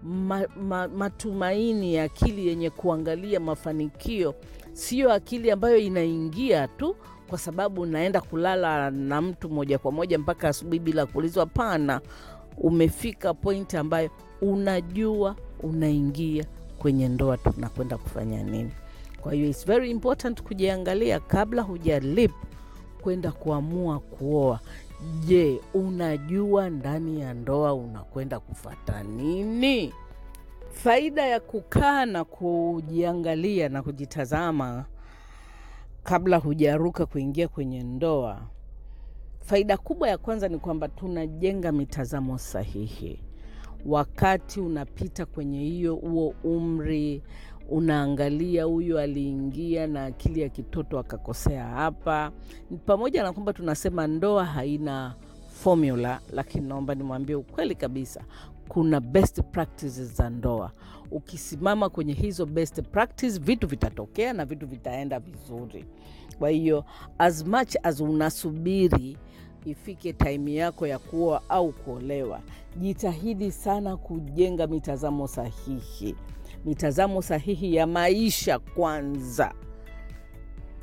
ma, 0.04 0.48
ma, 0.62 0.88
matumaini 0.88 1.96
ya 1.96 2.04
akili 2.04 2.48
yenye 2.48 2.70
kuangalia 2.70 3.40
mafanikio. 3.40 4.36
Siyo 4.74 5.14
akili 5.14 5.52
ambayo 5.52 5.78
inaingia 5.78 6.68
tu 6.68 6.96
kwa 7.32 7.40
sababu 7.40 7.86
naenda 7.86 8.22
kulala 8.22 8.92
na 8.92 9.22
mtu 9.22 9.50
moja 9.50 9.78
kwa 9.78 9.92
moja 9.92 10.20
mpaka 10.20 10.48
asubuhi 10.50 10.80
bila 10.80 11.06
kuulizwa. 11.06 11.46
Pana 11.46 12.02
umefika 12.58 13.34
pointi 13.34 13.78
ambayo 13.78 14.10
unajua 14.42 15.36
unaingia 15.64 16.46
kwenye 16.80 17.08
ndoa 17.10 17.38
tunakwenda 17.38 17.98
kufanya 17.98 18.44
nini. 18.44 18.72
Kwa 19.22 19.34
hiyo 19.34 19.50
its 19.50 19.66
very 19.66 19.92
important 19.92 20.42
kujiangalia 20.44 21.20
kabla 21.20 21.62
hujalip 21.62 22.32
kwenda 23.02 23.32
kuamua 23.32 24.00
kuoa. 24.00 24.60
Je 25.28 25.62
unajua 25.74 26.70
ndani 26.70 27.22
ya 27.22 27.34
ndoa 27.34 27.74
unakwenda 27.74 28.40
kufata 28.40 29.04
nini? 29.04 29.94
Faida 30.72 31.26
ya 31.28 31.40
kukaa 31.40 32.06
na 32.06 32.24
kujiangalia 32.24 33.70
na 33.70 33.84
kujitazama 33.84 34.86
kabla 36.04 36.38
hujaruka 36.38 37.06
kuingia 37.06 37.48
kwenye 37.48 37.84
ndoa 37.84 38.42
faida 39.40 39.78
kubwa 39.78 40.10
ya 40.10 40.18
kwanza 40.18 40.48
ni 40.48 40.58
kwamba 40.60 40.88
tunajenga 40.88 41.72
mitazamo 41.72 42.38
sahihi. 42.38 43.20
Wakati 43.86 44.60
unapita 44.60 45.26
kwenye 45.26 45.60
hiyo 45.60 45.96
huo 45.96 46.34
umri 46.44 47.22
unaangalia 47.70 48.64
huyu 48.64 49.00
aliingia 49.00 49.88
na 49.88 50.06
akili 50.06 50.42
ya 50.42 50.50
kitoto 50.50 51.00
akakosea 51.00 51.66
hapa. 51.66 52.32
Pamoja 52.86 53.24
na 53.24 53.34
kwamba 53.34 53.54
tunasema 53.54 54.08
ndoa 54.08 54.46
haina 54.46 55.16
formula 55.54 56.20
lakini 56.34 56.68
naomba 56.68 56.96
nimwambie 56.96 57.36
ukweli 57.36 57.76
kabisa 57.76 58.24
kuna 58.72 59.00
best 59.00 59.42
practices 59.52 60.14
za 60.16 60.30
ndoa. 60.30 60.72
Ukisimama 61.12 61.90
kwenye 61.90 62.14
hizo 62.14 62.46
best 62.46 62.82
practice 62.82 63.40
vitu 63.40 63.68
vitatokea 63.68 64.34
na 64.34 64.46
vitu 64.46 64.68
vitaenda 64.68 65.20
vizuri. 65.20 65.86
Kwa 66.40 66.50
hiyo 66.50 66.86
as 67.18 67.46
much 67.46 67.76
as 67.84 68.00
unasubiri 68.00 69.18
ifike 69.66 70.14
taimu 70.14 70.50
yako 70.50 70.88
ya 70.88 71.00
kuoa 71.00 71.42
au 71.50 71.72
kuolewa 71.72 72.42
jitahidi 72.78 73.52
sana 73.52 73.98
kujenga 73.98 74.68
mitazamo 74.68 75.28
sahihi. 75.28 76.16
Mitazamo 76.66 77.22
sahihi 77.22 77.76
ya 77.76 77.88
maisha 77.88 78.60
kwanza. 78.60 79.54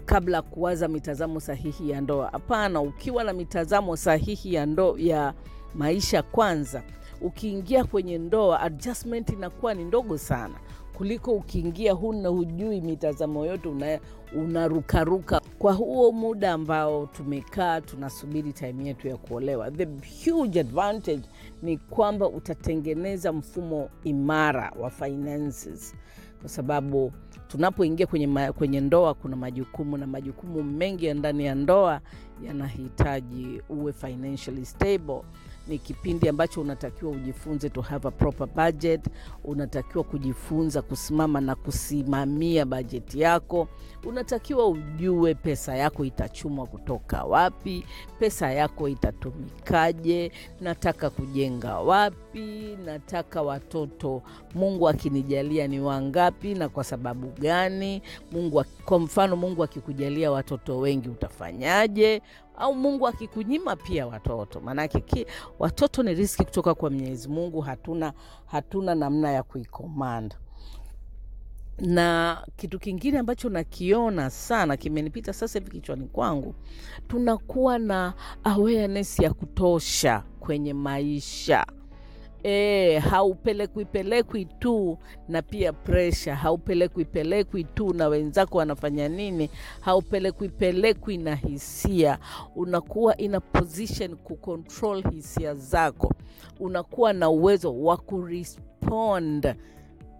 Kabla 0.04 0.42
kuwaza 0.42 0.88
mitazamo 0.88 1.40
sahihi 1.40 1.90
ya 1.90 2.00
ndoa. 2.00 2.28
Hapana 2.30 2.80
ukiwa 2.80 3.24
na 3.24 3.32
mitazamo 3.32 3.96
sahihi 3.96 4.54
ya 4.54 4.66
ndoa 4.66 5.00
ya 5.00 5.34
maisha 5.74 6.22
kwanza 6.22 6.82
ukiingia 7.20 7.84
kwenye 7.84 8.18
ndoa 8.18 8.60
adjustment 8.60 9.30
inakuwa 9.30 9.74
ni 9.74 9.84
ndogo 9.84 10.18
sana. 10.18 10.54
Kuliko 10.96 11.32
ukiingia 11.32 11.92
huna 11.92 12.28
hujui 12.28 12.80
mitazamo 12.80 13.46
yote 13.46 13.68
una, 13.68 13.98
unarukaruka. 14.36 15.40
Kwa 15.58 15.72
huo 15.72 16.12
muda 16.12 16.52
ambao 16.52 17.06
tumekaa 17.06 17.80
tunasubiri 17.80 18.52
time 18.52 18.84
yetu 18.84 19.08
ya 19.08 19.16
kuolewa 19.16 19.70
the 19.70 19.88
huge 20.30 20.60
advantage 20.60 21.22
ni 21.62 21.76
kwamba 21.78 22.28
utatengeneza 22.28 23.32
mfumo 23.32 23.88
imara 24.04 24.72
wa 24.80 24.90
finances. 24.90 25.94
Kwa 26.40 26.48
sababu 26.48 27.12
tunapoingia 27.48 28.06
kwenye, 28.06 28.52
kwenye 28.52 28.80
ndoa 28.80 29.14
kuna 29.14 29.36
majukumu 29.36 29.96
na 29.96 30.06
majukumu 30.06 30.62
mengi 30.62 31.06
ya 31.06 31.14
ndani 31.14 31.44
ya 31.46 31.54
ndoa 31.54 32.00
yanahitaji 32.46 33.62
uwe 33.68 33.92
financially 33.92 34.64
stable 34.66 35.22
ni 35.68 35.78
kipindi 35.78 36.28
ambacho 36.28 36.60
unatakiwa 36.60 37.10
ujifunze 37.10 37.70
to 37.70 37.80
have 37.80 38.08
a 38.08 38.10
proper 38.10 38.46
budget 38.46 39.00
unatakiwa 39.44 40.04
kujifunza 40.04 40.82
kusimama 40.82 41.40
na 41.40 41.54
kusimamia 41.54 42.66
bajeti 42.66 43.20
yako 43.20 43.68
unatakiwa 44.06 44.66
ujue 44.68 45.34
pesa 45.34 45.76
yako 45.76 46.04
itachumwa 46.04 46.66
kutoka 46.66 47.24
wapi 47.24 47.84
pesa 48.18 48.52
yako 48.52 48.88
itatumikaje 48.88 50.32
nataka 50.60 51.10
kujenga 51.10 51.78
wapi 51.78 52.78
nataka 52.84 53.42
watoto 53.42 54.22
mungu 54.54 54.88
akinijalia 54.88 55.66
ni 55.68 55.80
wangapi 55.80 56.54
na 56.54 56.68
kwa 56.68 56.84
sababu 56.84 57.26
gani 57.40 58.02
mungu 58.32 58.64
kwa 58.84 58.98
mfano 58.98 59.36
mungu 59.36 59.64
akikujalia 59.64 60.30
watoto 60.30 60.78
wengi 60.78 61.08
utafanyaje 61.08 62.22
au 62.60 62.74
mungu 62.74 63.08
akikunyima 63.08 63.76
pia 63.76 64.06
watoto 64.06 64.60
maanake 64.60 65.26
watoto 65.58 66.02
ni 66.02 66.14
riski 66.14 66.44
kutoka 66.44 66.74
kwa 66.74 66.90
mwenyezi 66.90 67.28
mungu 67.28 67.60
hatuna 67.60 68.12
hatuna 68.46 68.94
namna 68.94 69.30
ya 69.32 69.42
kuikomanda 69.42 70.36
na 71.78 72.38
kitu 72.56 72.78
kingine 72.78 73.18
ambacho 73.18 73.48
nakiona 73.48 74.30
sana 74.30 74.76
kimenipita 74.76 75.32
sasa 75.32 75.58
hivi 75.58 75.70
kichwani 75.70 76.06
kwangu, 76.06 76.54
tunakuwa 77.08 77.78
na 77.78 78.14
awareness 78.44 79.18
ya 79.20 79.32
kutosha 79.34 80.22
kwenye 80.40 80.74
maisha. 80.74 81.66
E, 82.42 82.98
haupelekwi 82.98 83.84
pelekwi 83.84 84.44
tu 84.44 84.98
na 85.28 85.42
pia 85.42 85.72
presha, 85.72 86.36
haupelekwi 86.36 87.04
pelekwi 87.04 87.64
tu 87.64 87.92
na 87.94 88.08
wenzako 88.08 88.58
wanafanya 88.58 89.08
nini, 89.08 89.50
haupelekwi 89.80 90.48
pelekwi 90.48 91.16
na 91.16 91.34
hisia. 91.34 92.18
Unakuwa 92.56 93.16
in 93.16 93.34
a 93.34 93.40
position 93.40 94.16
kucontrol 94.16 95.10
hisia 95.10 95.54
zako, 95.54 96.14
unakuwa 96.60 97.12
na 97.12 97.30
uwezo 97.30 97.82
wa 97.82 97.96
kurespond 97.96 99.54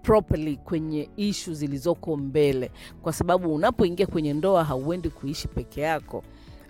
properly 0.03 0.57
kwenye 0.57 1.11
ishu 1.17 1.55
zilizoko 1.55 2.17
mbele, 2.17 2.71
kwa 3.03 3.13
sababu 3.13 3.55
unapoingia 3.55 4.07
kwenye 4.07 4.33
ndoa 4.35 4.65
hauendi 4.65 5.11
kuishi 5.11 5.49
peke 5.49 5.81
yako. 5.81 6.23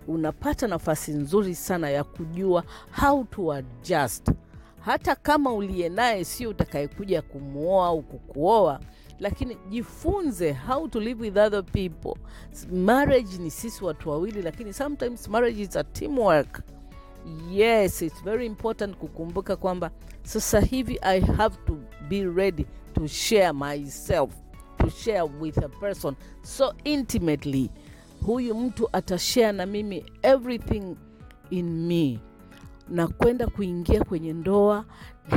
Unapata 0.09 0.67
nafasi 0.67 1.13
nzuri 1.13 1.55
sana 1.55 1.91
ya 1.91 2.05
kujua 2.05 2.65
how 3.01 3.25
to 3.25 3.53
adjust 3.53 4.31
hata 4.81 5.15
kama 5.17 5.53
uliye 5.53 5.89
naye 5.89 6.25
sio 6.25 6.51
utakayekuja 6.51 7.23
kumwoa 7.23 7.87
au 7.87 8.03
kukuoa, 8.03 8.81
lakini 9.19 9.57
jifunze 9.71 10.53
how 10.53 10.89
to 10.89 11.01
live 11.01 11.23
with 11.23 11.37
other 11.37 11.65
people. 11.65 12.15
Marriage 12.73 13.39
ni 13.39 13.51
sisi 13.51 13.85
watu 13.85 14.11
wawili, 14.11 14.43
lakini 14.43 14.73
sometimes 14.73 15.29
marriage 15.29 15.63
is 15.63 15.77
a 15.77 15.85
teamwork. 15.85 16.63
Yes, 17.51 18.03
it's 18.03 18.25
very 18.25 18.47
important 18.47 18.97
kukumbuka 18.97 19.57
kwamba 19.57 19.91
sasa 20.23 20.61
hivi 20.61 20.99
I 21.03 21.21
have 21.21 21.57
to 21.67 21.77
be 22.09 22.25
ready 22.27 22.67
to 22.95 23.07
share 23.07 23.53
myself, 23.53 24.31
to 24.79 24.91
share 24.91 25.23
with 25.41 25.59
a 25.59 25.69
person 25.69 26.15
so 26.43 26.75
intimately. 26.85 27.71
Huyu 28.27 28.55
mtu 28.55 28.89
atashare 28.93 29.53
na 29.53 29.67
mimi 29.67 30.05
everything 30.23 30.97
in 31.51 31.87
me 31.87 32.21
na 32.91 33.09
kwenda 33.09 33.47
kuingia 33.47 34.05
kwenye 34.05 34.33
ndoa, 34.33 34.85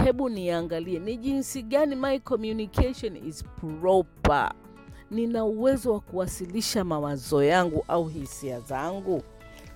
hebu 0.04 0.30
niangalie 0.30 1.00
ni 1.00 1.18
jinsi 1.18 1.62
gani 1.64 1.96
my 1.96 2.20
communication 2.20 3.16
is 3.28 3.44
proper. 3.44 4.52
Nina 5.12 5.46
uwezo 5.46 5.94
wa 5.94 6.00
kuwasilisha 6.00 6.84
mawazo 6.84 7.44
yangu 7.44 7.86
au 7.88 8.08
hisia 8.08 8.60
zangu, 8.60 9.22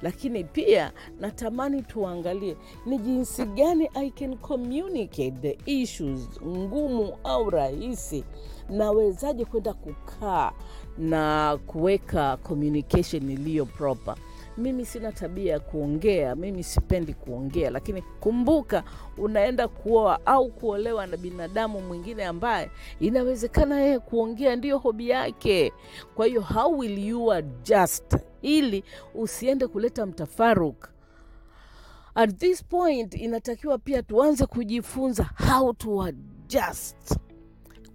lakini 0.01 0.43
pia 0.43 0.91
natamani 1.19 1.81
tuangalie 1.81 2.57
ni 2.85 2.97
jinsi 2.97 3.45
gani 3.45 3.89
I 3.93 4.09
can 4.09 4.37
communicate 4.37 5.31
the 5.41 5.57
issues 5.81 6.29
ngumu 6.47 7.17
au 7.23 7.49
rahisi. 7.49 8.23
Nawezaje 8.69 9.45
kwenda 9.45 9.73
kukaa 9.73 10.51
na 10.97 11.57
kuweka 11.67 12.37
communication 12.37 13.29
iliyo 13.31 13.65
proper. 13.65 14.15
Mimi 14.57 14.85
sina 14.85 15.11
tabia 15.11 15.51
ya 15.53 15.59
kuongea, 15.59 16.35
mimi 16.35 16.63
sipendi 16.63 17.13
kuongea, 17.13 17.69
lakini 17.69 18.01
kumbuka, 18.01 18.83
unaenda 19.17 19.67
kuoa 19.67 20.25
au 20.25 20.49
kuolewa 20.51 21.07
na 21.07 21.17
binadamu 21.17 21.81
mwingine 21.81 22.25
ambaye 22.25 22.71
inawezekana 22.99 23.79
yeye 23.81 23.99
kuongea 23.99 24.55
ndiyo 24.55 24.77
hobi 24.77 25.09
yake. 25.09 25.73
Kwa 26.15 26.25
hiyo 26.25 26.41
how 26.41 26.77
will 26.79 26.99
you 27.07 27.31
adjust 27.33 28.17
ili 28.41 28.83
usiende 29.15 29.67
kuleta 29.67 30.05
mtafaruk. 30.05 30.89
At 32.15 32.37
this 32.37 32.63
point 32.63 33.13
inatakiwa 33.15 33.77
pia 33.77 34.03
tuanze 34.03 34.45
kujifunza 34.45 35.29
how 35.49 35.73
to 35.73 36.01
adjust. 36.03 37.17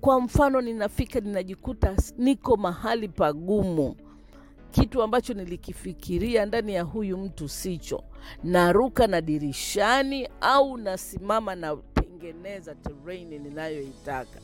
Kwa 0.01 0.21
mfano, 0.21 0.61
ninafika 0.61 1.21
ninajikuta 1.21 1.97
niko 2.19 2.57
mahali 2.57 3.09
pagumu 3.09 3.97
kitu 4.71 5.03
ambacho 5.03 5.35
nilikifikiria 5.35 6.47
ndani 6.47 6.75
ya 6.75 6.83
huyu 6.83 7.19
mtu 7.19 7.49
sicho, 7.49 8.03
naruka 8.45 9.07
na 9.07 9.21
dirishani 9.21 10.29
au 10.41 10.77
nasimama 10.77 11.55
natengeneza 11.55 12.75
terrain 12.75 13.29
ninayoitaka. 13.29 14.41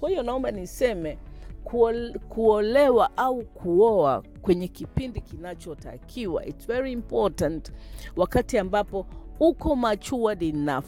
Kwa 0.00 0.10
hiyo 0.10 0.22
naomba 0.22 0.50
niseme 0.50 1.18
kuole, 1.64 2.18
kuolewa 2.18 3.16
au 3.16 3.44
kuoa 3.44 4.22
kwenye 4.42 4.68
kipindi 4.68 5.20
kinachotakiwa, 5.20 6.46
it's 6.46 6.66
very 6.66 6.92
important, 6.92 7.72
wakati 8.16 8.58
ambapo 8.58 9.06
uko 9.40 9.76
matured 9.76 10.42
enough 10.42 10.84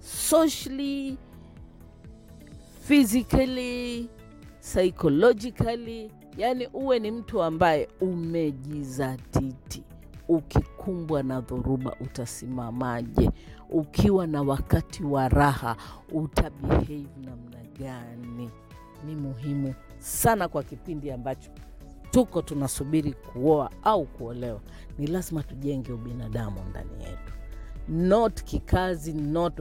socially, 0.00 1.18
physically, 2.80 4.08
psychologically 4.60 6.10
Yaani 6.36 6.66
uwe 6.66 6.98
ni 6.98 7.10
mtu 7.10 7.42
ambaye 7.42 7.88
umejizatiti. 8.00 9.82
Ukikumbwa 10.28 11.22
na 11.22 11.40
dhoruba 11.40 11.96
utasimamaje? 12.00 13.30
Ukiwa 13.70 14.26
na 14.26 14.42
wakati 14.42 15.04
wa 15.04 15.28
raha 15.28 15.76
utabehave 16.12 17.06
namna 17.24 17.58
gani? 17.78 18.50
Ni 19.06 19.16
muhimu 19.16 19.74
sana 19.98 20.48
kwa 20.48 20.62
kipindi 20.62 21.10
ambacho 21.10 21.50
tuko 22.10 22.42
tunasubiri 22.42 23.12
kuoa 23.12 23.70
au 23.82 24.04
kuolewa. 24.06 24.60
Ni 24.98 25.06
lazima 25.06 25.42
tujenge 25.42 25.92
ubinadamu 25.92 26.60
ndani 26.70 27.04
yetu, 27.04 27.32
not 27.88 28.42
kikazi, 28.44 29.12
not 29.12 29.60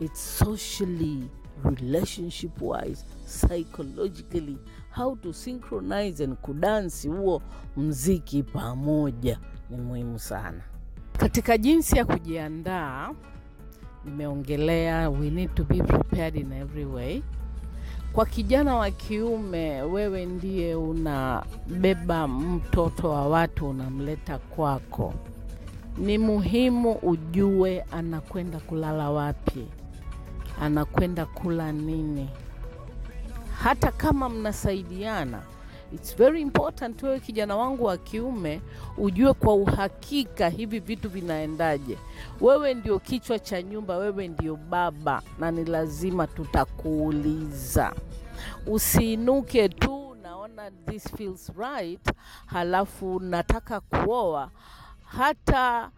it's 0.00 0.38
socially 0.38 1.28
relationship 1.64 2.62
wise 2.62 3.04
psychologically 3.26 4.58
how 4.96 5.16
to 5.16 5.32
synchronize 5.32 6.24
and 6.24 6.36
kudansi 6.36 7.08
huo 7.08 7.42
mziki 7.76 8.42
pamoja 8.42 9.38
ni 9.70 9.76
muhimu 9.76 10.18
sana. 10.18 10.60
Katika 11.18 11.58
jinsi 11.58 11.96
ya 11.98 12.04
kujiandaa, 12.04 13.10
nimeongelea 14.04 15.10
we 15.10 15.30
need 15.30 15.54
to 15.54 15.64
be 15.64 15.82
prepared 15.82 16.36
in 16.36 16.52
every 16.52 16.84
way. 16.84 17.22
Kwa 18.12 18.26
kijana 18.26 18.76
wa 18.76 18.90
kiume, 18.90 19.82
wewe 19.82 20.26
ndiye 20.26 20.74
unabeba 20.74 22.28
mtoto 22.28 23.10
wa 23.10 23.28
watu 23.28 23.68
unamleta 23.68 24.38
kwako, 24.38 25.14
ni 25.98 26.18
muhimu 26.18 26.92
ujue 26.92 27.80
anakwenda 27.82 28.58
kulala 28.60 29.10
wapi, 29.10 29.66
anakwenda 30.60 31.26
kula 31.26 31.72
nini 31.72 32.28
hata 33.62 33.92
kama 33.92 34.28
mnasaidiana, 34.28 35.42
it's 35.94 36.16
very 36.16 36.40
important 36.40 37.02
wewe 37.02 37.20
kijana 37.20 37.56
wangu 37.56 37.84
wa 37.84 37.96
kiume 37.96 38.60
ujue 38.98 39.32
kwa 39.32 39.54
uhakika 39.54 40.48
hivi 40.48 40.78
vitu 40.80 41.08
vinaendaje. 41.08 41.98
Wewe 42.40 42.74
ndio 42.74 42.98
kichwa 42.98 43.38
cha 43.38 43.62
nyumba, 43.62 43.96
wewe 43.96 44.28
ndio 44.28 44.56
baba, 44.56 45.22
na 45.38 45.50
ni 45.50 45.64
lazima 45.64 46.26
tutakuuliza. 46.26 47.92
Usiinuke 48.66 49.68
tu 49.68 50.16
naona 50.22 50.70
this 50.70 51.08
feels 51.16 51.52
right, 51.58 52.10
halafu 52.46 53.20
nataka 53.20 53.80
kuoa 53.80 54.50
hata 55.04 55.90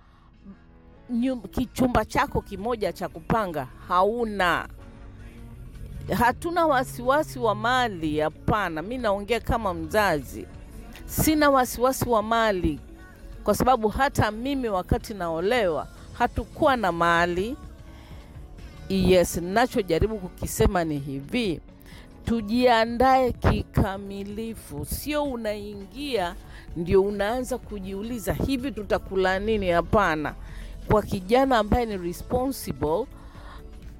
kichumba 1.50 2.04
chako 2.04 2.40
kimoja 2.40 2.92
cha 2.92 3.08
kupanga 3.08 3.66
hauna 3.88 4.68
hatuna 6.14 6.66
wasiwasi 6.66 7.38
wa 7.38 7.54
mali. 7.54 8.20
Hapana, 8.20 8.82
mi 8.82 8.98
naongea 8.98 9.40
kama 9.40 9.74
mzazi, 9.74 10.46
sina 11.06 11.50
wasiwasi 11.50 12.08
wa 12.08 12.22
mali 12.22 12.80
kwa 13.44 13.54
sababu 13.54 13.88
hata 13.88 14.30
mimi 14.30 14.68
wakati 14.68 15.14
naolewa 15.14 15.86
hatukuwa 16.18 16.76
na 16.76 16.92
mali. 16.92 17.56
Yes, 18.88 19.36
nachojaribu 19.36 20.18
kukisema 20.18 20.84
ni 20.84 20.98
hivi, 20.98 21.60
tujiandae 22.24 23.32
kikamilifu, 23.32 24.84
sio 24.84 25.24
unaingia 25.24 26.34
ndio 26.76 27.02
unaanza 27.02 27.58
kujiuliza 27.58 28.32
hivi 28.32 28.72
tutakula 28.72 29.38
nini. 29.38 29.68
Hapana, 29.70 30.34
kwa 30.90 31.02
kijana 31.02 31.58
ambaye 31.58 31.86
ni 31.86 31.96
responsible, 31.96 33.06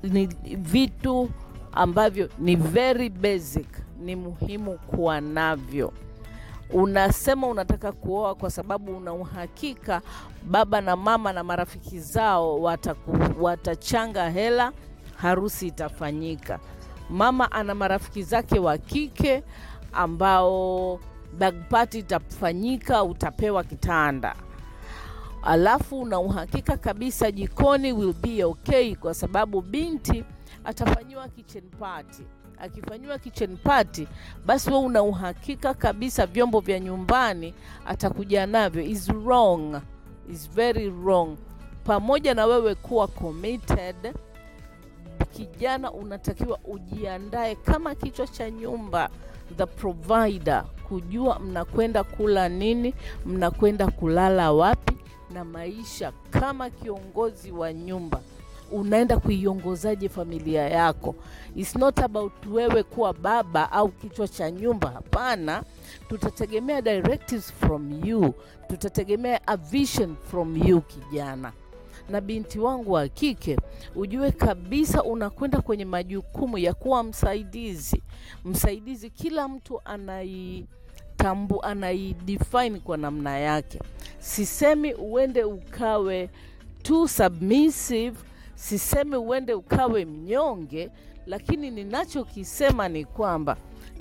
ni 0.02 0.26
vitu 0.56 1.30
ambavyo 1.76 2.28
ni 2.38 2.56
very 2.56 3.08
basic, 3.10 3.66
ni 4.00 4.16
muhimu 4.16 4.78
kuwa 4.78 5.20
navyo. 5.20 5.92
Unasema 6.72 7.46
unataka 7.46 7.92
kuoa 7.92 8.34
kwa 8.34 8.50
sababu 8.50 8.96
una 8.96 9.12
uhakika 9.12 10.02
baba 10.44 10.80
na 10.80 10.96
mama 10.96 11.32
na 11.32 11.44
marafiki 11.44 12.00
zao 12.00 12.60
wataku, 12.62 13.18
watachanga 13.44 14.30
hela, 14.30 14.72
harusi 15.16 15.66
itafanyika. 15.66 16.58
Mama 17.10 17.52
ana 17.52 17.74
marafiki 17.74 18.22
zake 18.22 18.58
wa 18.58 18.78
kike 18.78 19.42
ambao 19.92 21.00
bag 21.38 21.54
party 21.70 21.98
itafanyika, 21.98 23.04
utapewa 23.04 23.64
kitanda 23.64 24.34
alafu 25.42 26.00
una 26.00 26.18
uhakika 26.20 26.76
kabisa 26.76 27.30
jikoni 27.32 27.92
will 27.92 28.12
be 28.22 28.44
okay, 28.44 28.94
kwa 28.94 29.14
sababu 29.14 29.60
binti 29.60 30.24
atafanyiwa 30.66 31.28
kitchen 31.28 31.62
party, 31.78 32.22
akifanyiwa 32.58 33.18
kitchen 33.18 33.56
party, 33.56 34.08
basi 34.46 34.70
wewe 34.70 34.82
una 34.84 35.02
uhakika 35.02 35.74
kabisa 35.74 36.26
vyombo 36.26 36.60
vya 36.60 36.80
nyumbani 36.80 37.54
atakuja 37.86 38.46
navyo. 38.46 38.82
Is 38.82 39.08
wrong, 39.08 39.80
is 40.32 40.50
very 40.50 40.88
wrong. 40.90 41.36
Pamoja 41.84 42.34
na 42.34 42.46
wewe 42.46 42.74
kuwa 42.74 43.08
committed, 43.08 44.14
kijana, 45.32 45.92
unatakiwa 45.92 46.58
ujiandae 46.64 47.54
kama 47.54 47.94
kichwa 47.94 48.26
cha 48.26 48.50
nyumba, 48.50 49.10
the 49.56 49.66
provider, 49.66 50.64
kujua 50.88 51.38
mnakwenda 51.38 52.04
kula 52.04 52.48
nini, 52.48 52.94
mnakwenda 53.26 53.86
kulala 53.90 54.52
wapi, 54.52 54.96
na 55.34 55.44
maisha 55.44 56.12
kama 56.30 56.70
kiongozi 56.70 57.52
wa 57.52 57.72
nyumba 57.72 58.20
unaenda 58.72 59.16
kuiongozaje 59.18 60.08
familia 60.08 60.62
yako. 60.68 61.14
It's 61.56 61.76
not 61.76 61.98
about 61.98 62.32
wewe 62.52 62.82
kuwa 62.82 63.12
baba 63.14 63.72
au 63.72 63.88
kichwa 63.88 64.28
cha 64.28 64.50
nyumba. 64.50 64.90
Hapana, 64.90 65.62
tutategemea 66.08 66.82
directives 66.82 67.52
from 67.52 68.04
you, 68.04 68.34
tutategemea 68.68 69.46
a 69.46 69.56
vision 69.56 70.16
from 70.30 70.56
you 70.68 70.80
kijana 70.80 71.52
na 72.10 72.20
binti 72.20 72.58
wangu 72.58 72.92
wa 72.92 73.08
kike, 73.08 73.56
ujue 73.96 74.32
kabisa 74.32 75.02
unakwenda 75.04 75.60
kwenye 75.60 75.84
majukumu 75.84 76.58
ya 76.58 76.74
kuwa 76.74 77.02
msaidizi. 77.02 78.02
Msaidizi, 78.44 79.10
kila 79.10 79.48
mtu 79.48 79.80
anaitambu, 79.84 81.62
anaidefine 81.62 82.80
kwa 82.80 82.96
namna 82.96 83.38
yake. 83.38 83.78
Sisemi 84.18 84.94
uende 84.94 85.44
ukawe 85.44 86.30
too 86.82 87.08
submissive, 87.08 88.16
sisemi 88.56 89.16
uende 89.16 89.54
ukawe 89.54 90.04
mnyonge, 90.04 90.90
lakini 91.26 91.70
ninachokisema 91.70 92.88
ni 92.88 93.04
kwamba 93.04 93.56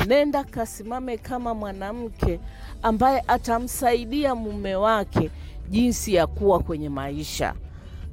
nenda 0.07 0.43
kasimame 0.43 1.17
kama 1.17 1.53
mwanamke 1.53 2.39
ambaye 2.81 3.23
atamsaidia 3.27 4.35
mume 4.35 4.75
wake 4.75 5.31
jinsi 5.69 6.13
ya 6.13 6.27
kuwa 6.27 6.59
kwenye 6.59 6.89
maisha 6.89 7.53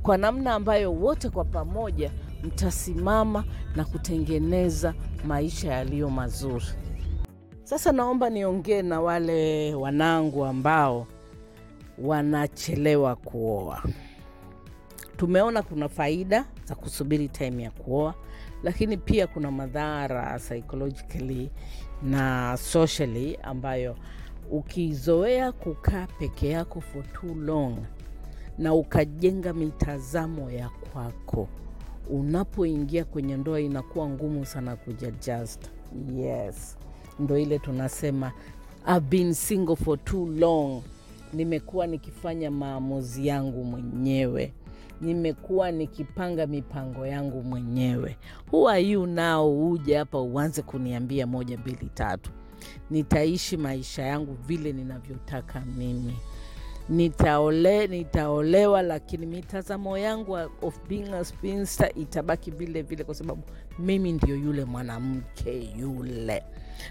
kwa 0.02 0.16
namna 0.18 0.54
ambayo 0.54 0.92
wote 0.92 1.28
kwa 1.30 1.44
pamoja 1.44 2.10
mtasimama 2.42 3.44
na 3.76 3.84
kutengeneza 3.84 4.94
maisha 5.26 5.72
yaliyo 5.72 6.10
mazuri. 6.10 6.64
Sasa 7.64 7.92
naomba 7.92 8.30
niongee 8.30 8.82
na 8.82 9.00
wale 9.00 9.74
wanangu 9.74 10.44
ambao 10.44 11.06
wanachelewa 11.98 13.16
kuoa. 13.16 13.82
Tumeona 15.22 15.62
kuna 15.62 15.88
faida 15.88 16.44
za 16.64 16.74
kusubiri 16.74 17.28
time 17.28 17.62
ya 17.62 17.70
kuoa, 17.70 18.14
lakini 18.62 18.96
pia 18.96 19.26
kuna 19.26 19.50
madhara 19.50 20.38
psychologically 20.38 21.50
na 22.02 22.56
socially 22.56 23.38
ambayo 23.42 23.96
ukizoea 24.50 25.52
kukaa 25.52 26.06
peke 26.18 26.48
yako 26.48 26.80
for 26.80 27.12
too 27.12 27.34
long 27.34 27.76
na 28.58 28.74
ukajenga 28.74 29.52
mitazamo 29.52 30.50
ya 30.50 30.68
kwako, 30.68 31.48
unapoingia 32.10 33.04
kwenye 33.04 33.36
ndoa 33.36 33.60
inakuwa 33.60 34.08
ngumu 34.08 34.46
sana 34.46 34.76
kujadjust. 34.76 35.70
Yes, 36.16 36.76
ndo 37.18 37.38
ile 37.38 37.58
tunasema 37.58 38.32
I've 38.86 39.00
been 39.10 39.34
single 39.34 39.76
for 39.76 40.04
too 40.04 40.26
long. 40.26 40.82
Nimekuwa 41.32 41.86
nikifanya 41.86 42.50
maamuzi 42.50 43.26
yangu 43.26 43.64
mwenyewe, 43.64 44.52
nimekuwa 45.02 45.70
nikipanga 45.70 46.46
mipango 46.46 47.06
yangu 47.06 47.42
mwenyewe. 47.42 48.16
Who 48.52 48.68
are 48.68 48.82
you 48.82 49.06
now 49.06 49.70
uje 49.72 49.96
hapa 49.96 50.20
uanze 50.20 50.62
kuniambia 50.62 51.26
moja 51.26 51.58
mbili 51.58 51.90
tatu? 51.94 52.30
Nitaishi 52.90 53.56
maisha 53.56 54.02
yangu 54.02 54.32
vile 54.46 54.72
ninavyotaka 54.72 55.60
mimi 55.60 56.16
nitaole 56.88 57.86
nitaolewa, 57.86 58.82
lakini 58.82 59.26
mitazamo 59.26 59.98
yangu 59.98 60.38
of 60.62 60.78
being 60.88 61.12
a 61.14 61.24
spinster 61.24 61.90
itabaki 61.98 62.50
vile 62.50 62.82
vile, 62.82 63.04
kwa 63.04 63.14
sababu 63.14 63.42
mimi 63.78 64.12
ndio 64.12 64.36
yule 64.36 64.64
mwanamke 64.64 65.70
yule, 65.78 66.42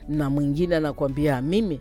na 0.09 0.29
mwingine 0.29 0.75
anakuambia 0.75 1.41
mimi 1.41 1.79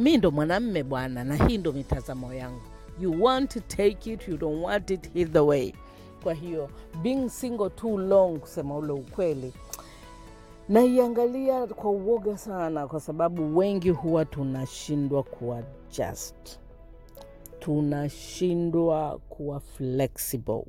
mi 0.00 0.16
ndo 0.16 0.30
mwanamme 0.30 0.82
bwana, 0.82 1.24
na 1.24 1.36
hii 1.46 1.58
ndo 1.58 1.72
mitazamo 1.72 2.34
yangu. 2.34 2.60
You 3.00 3.22
want 3.22 3.50
to 3.50 3.60
take 3.60 4.12
it, 4.12 4.28
you 4.28 4.36
don't 4.36 4.62
want 4.62 4.90
it 4.90 5.10
either 5.16 5.42
way. 5.42 5.74
Kwa 6.22 6.34
hiyo 6.34 6.70
being 7.02 7.28
single 7.28 7.70
too 7.70 7.98
long, 7.98 8.38
kusema 8.40 8.76
ule 8.76 8.92
ukweli, 8.92 9.52
naiangalia 10.68 11.66
kwa 11.66 11.90
uoga 11.90 12.38
sana, 12.38 12.86
kwa 12.86 13.00
sababu 13.00 13.58
wengi 13.58 13.90
huwa 13.90 14.24
tunashindwa 14.24 15.22
kuadjust 15.22 16.58
tunashindwa 17.60 19.18
kuwa 19.28 19.60
flexible 19.60 20.64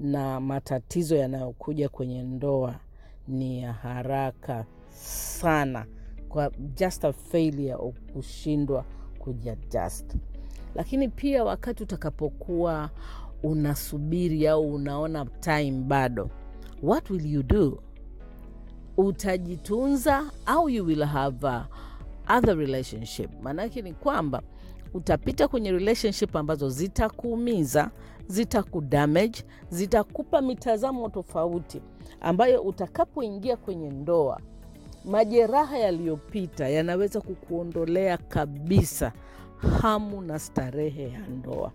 na 0.00 0.40
matatizo 0.40 1.16
yanayokuja 1.16 1.88
kwenye 1.88 2.22
ndoa 2.22 2.74
ni 3.28 3.62
ya 3.62 3.72
haraka 3.72 4.64
sana, 4.94 5.86
kwa 6.28 6.50
just 6.74 7.04
a 7.04 7.12
failure 7.12 7.74
of 7.74 7.94
kushindwa 8.12 8.84
kujiadjust. 9.18 10.14
Lakini 10.74 11.08
pia 11.08 11.44
wakati 11.44 11.82
utakapokuwa 11.82 12.90
unasubiri 13.42 14.48
au 14.48 14.74
unaona 14.74 15.24
time 15.24 15.70
bado, 15.70 16.30
what 16.82 17.10
will 17.10 17.26
you 17.32 17.42
do? 17.42 17.82
Utajitunza 18.96 20.24
au 20.46 20.68
you 20.68 20.84
will 20.86 21.02
have 21.04 21.46
other 22.36 22.56
relationship? 22.56 23.30
Maanake 23.42 23.82
ni 23.82 23.92
kwamba 23.92 24.42
utapita 24.94 25.48
kwenye 25.48 25.72
relationship 25.72 26.36
ambazo 26.36 26.68
zitakuumiza, 26.68 27.90
zitakudamage, 28.26 29.44
zitakupa 29.70 30.40
mitazamo 30.42 31.08
tofauti, 31.08 31.82
ambayo 32.20 32.62
utakapoingia 32.62 33.56
kwenye 33.56 33.90
ndoa, 33.90 34.40
majeraha 35.04 35.78
yaliyopita 35.78 36.68
yanaweza 36.68 37.20
kukuondolea 37.20 38.16
kabisa 38.18 39.12
hamu 39.80 40.20
na 40.22 40.38
starehe 40.38 41.08
ya 41.10 41.18
ndoa, 41.28 41.72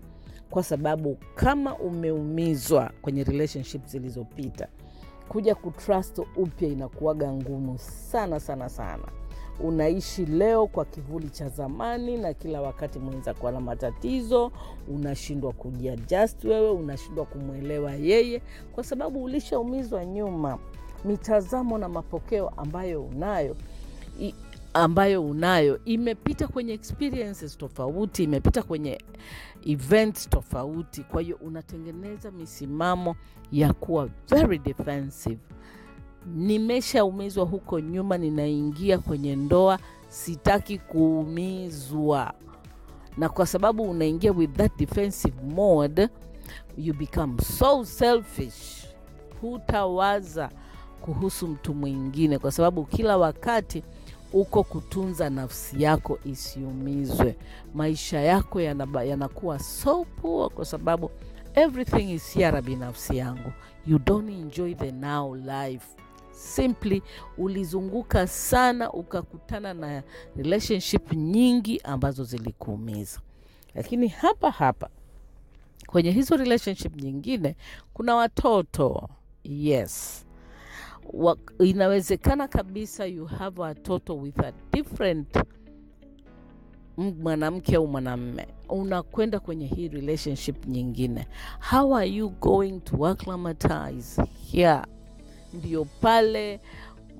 kwa 0.50 0.62
sababu 0.62 1.16
kama 1.34 1.76
umeumizwa 1.76 2.90
kwenye 3.02 3.24
relationship 3.24 3.86
zilizopita, 3.86 4.68
kuja 5.28 5.54
kutrust 5.54 6.18
upya 6.36 6.68
inakuwaga 6.68 7.32
ngumu 7.32 7.78
sana 7.78 8.40
sana 8.40 8.68
sana 8.68 9.08
unaishi 9.60 10.26
leo 10.26 10.66
kwa 10.66 10.84
kivuli 10.84 11.30
cha 11.30 11.48
zamani, 11.48 12.16
na 12.16 12.34
kila 12.34 12.60
wakati 12.60 12.98
mwenzako 12.98 13.48
ana 13.48 13.60
matatizo, 13.60 14.52
unashindwa 14.88 15.52
kujiadjust 15.52 16.44
wewe, 16.44 16.70
unashindwa 16.70 17.24
kumwelewa 17.24 17.92
yeye, 17.92 18.42
kwa 18.74 18.84
sababu 18.84 19.24
ulishaumizwa 19.24 20.04
nyuma. 20.04 20.58
Mitazamo 21.04 21.78
na 21.78 21.88
mapokeo 21.88 22.48
ambayo 22.48 23.02
unayo 23.02 23.56
ambayo 24.74 25.24
unayo 25.26 25.80
imepita 25.84 26.48
kwenye 26.48 26.72
experiences 26.72 27.58
tofauti, 27.58 28.24
imepita 28.24 28.62
kwenye 28.62 28.98
events 29.66 30.30
tofauti. 30.30 31.02
Kwa 31.04 31.22
hiyo 31.22 31.36
unatengeneza 31.36 32.30
misimamo 32.30 33.16
ya 33.52 33.72
kuwa 33.72 34.08
very 34.28 34.58
defensive 34.58 35.38
nimeshaumizwa 36.34 37.44
huko 37.44 37.80
nyuma, 37.80 38.18
ninaingia 38.18 38.98
kwenye 38.98 39.36
ndoa, 39.36 39.78
sitaki 40.08 40.78
kuumizwa. 40.78 42.34
Na 43.16 43.28
kwa 43.28 43.46
sababu 43.46 43.82
unaingia 43.90 44.32
with 44.32 44.52
that 44.56 44.76
defensive 44.78 45.42
mode, 45.42 46.08
you 46.78 46.94
become 46.94 47.42
so 47.42 47.84
selfish, 47.84 48.86
hutawaza 49.40 50.50
kuhusu 51.00 51.48
mtu 51.48 51.74
mwingine, 51.74 52.38
kwa 52.38 52.52
sababu 52.52 52.84
kila 52.84 53.16
wakati 53.18 53.82
uko 54.32 54.62
kutunza 54.64 55.30
nafsi 55.30 55.82
yako 55.82 56.18
isiumizwe. 56.24 57.36
Maisha 57.74 58.20
yako 58.20 58.60
yanakuwa 58.60 59.04
yanakuwa 59.04 59.58
so 59.58 60.04
poor, 60.04 60.50
kwa 60.50 60.64
sababu 60.64 61.10
everything 61.54 62.12
is 62.14 62.34
here 62.34 62.62
binafsi 62.62 63.16
yangu, 63.16 63.52
you 63.86 63.98
don't 63.98 64.30
enjoy 64.30 64.74
the 64.74 64.92
now 64.92 65.34
life 65.36 65.86
simply 66.30 67.02
ulizunguka 67.38 68.26
sana 68.26 68.92
ukakutana 68.92 69.74
na 69.74 70.02
relationship 70.36 71.12
nyingi 71.12 71.80
ambazo 71.84 72.24
zilikuumiza. 72.24 73.20
Lakini 73.74 74.08
hapa 74.08 74.50
hapa 74.50 74.88
kwenye 75.86 76.10
hizo 76.10 76.36
relationship 76.36 76.96
nyingine 76.96 77.56
kuna 77.94 78.14
watoto. 78.14 79.08
Yes, 79.44 80.26
inawezekana 81.58 82.48
kabisa 82.48 83.06
you 83.06 83.26
have 83.26 83.60
watoto 83.60 84.16
with 84.16 84.38
a 84.40 84.52
different 84.72 85.28
mwanamke 86.96 87.76
au 87.76 87.86
mwanamme, 87.86 88.46
unakwenda 88.68 89.40
kwenye 89.40 89.66
hii 89.66 89.88
relationship 89.88 90.66
nyingine. 90.66 91.26
How 91.70 91.96
are 91.96 92.08
you 92.10 92.28
going 92.30 92.80
to 92.80 93.06
acclimatize 93.06 94.22
here? 94.52 94.80
Ndio 95.52 95.84
pale 95.84 96.60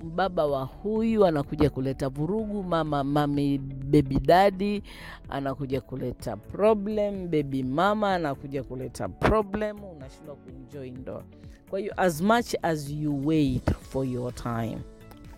baba 0.04 0.46
wa 0.46 0.64
huyu 0.64 1.26
anakuja 1.26 1.70
kuleta 1.70 2.08
vurugu, 2.08 2.62
mama 2.62 3.04
mami 3.04 3.58
baby 3.58 4.20
daddy 4.20 4.82
anakuja 5.28 5.80
kuleta 5.80 6.36
problem, 6.36 7.28
baby 7.30 7.62
mama 7.62 8.14
anakuja 8.14 8.62
kuleta 8.62 9.08
problem, 9.08 9.76
unashindwa 9.84 10.36
kuenjoy 10.36 10.90
ndoa. 10.90 11.22
Kwa 11.70 11.78
hiyo 11.78 11.94
as 11.96 12.20
much 12.20 12.54
as 12.62 12.90
you 12.90 13.26
wait 13.26 13.70
for 13.72 14.06
your 14.06 14.34
time, 14.34 14.78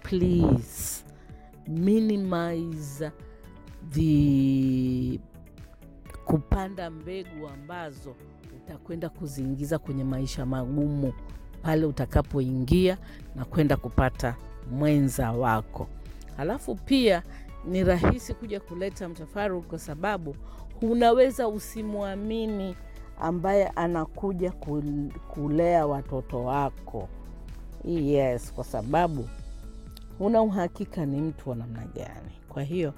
please 0.03 1.05
minimize 1.69 3.11
the 3.91 5.21
kupanda 6.25 6.91
mbegu 6.91 7.49
ambazo 7.49 8.15
utakwenda 8.57 9.09
kuziingiza 9.09 9.79
kwenye 9.79 10.05
maisha 10.05 10.47
magumu 10.47 11.13
pale 11.63 11.87
utakapoingia 11.87 12.99
na 13.37 13.45
kwenda 13.45 13.77
kupata 13.77 14.37
mwenza 14.71 15.33
wako. 15.33 15.89
Halafu 16.37 16.75
pia 16.75 17.23
ni 17.65 17.85
rahisi 17.85 18.35
kuja 18.35 18.61
kuleta 18.61 19.09
mtafaruku 19.09 19.69
kwa 19.69 19.79
sababu 19.79 20.37
unaweza 20.83 21.49
usimwamini 21.49 22.77
ambaye 23.21 23.67
anakuja 23.69 24.53
kulea 25.29 25.87
watoto 25.87 26.45
wako. 26.45 27.09
Yes, 27.85 28.53
kwa 28.53 28.65
sababu 28.65 29.29
huna 30.19 30.43
uhakika 30.43 31.07
ni 31.07 31.21
mtu 31.21 31.51
wa 31.51 31.57
namna 31.57 31.85
gani. 31.95 32.31
Kwa 32.49 32.63
hiyo 32.63 32.95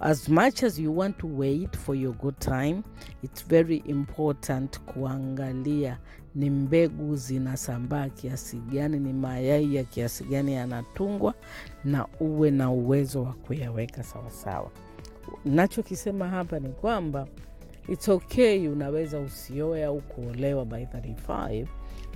as 0.00 0.28
much 0.28 0.62
as 0.62 0.78
you 0.78 0.98
want 0.98 1.18
to 1.18 1.26
wait 1.36 1.76
for 1.78 1.96
your 1.96 2.14
good 2.14 2.38
time, 2.38 2.82
it's 3.22 3.48
very 3.48 3.76
important 3.76 4.80
kuangalia 4.80 5.98
ni 6.34 6.50
mbegu 6.50 7.16
zinasambaa 7.16 8.08
kiasi 8.08 8.56
gani, 8.56 8.98
ni 9.00 9.12
mayai 9.12 9.74
ya 9.74 9.84
kiasi 9.84 10.24
gani 10.24 10.54
yanatungwa, 10.54 11.34
na 11.84 12.06
uwe 12.20 12.50
na 12.50 12.70
uwezo 12.70 13.22
wa 13.22 13.32
kuyaweka 13.32 14.02
sawasawa. 14.02 14.70
Nachokisema 15.44 16.28
hapa 16.28 16.58
ni 16.58 16.68
kwamba 16.68 17.26
it's 17.88 18.08
okay, 18.08 18.68
unaweza 18.68 19.20
usioe 19.20 19.84
au 19.84 20.00
kuolewa 20.00 20.64
by 20.64 20.84
35 20.84 21.66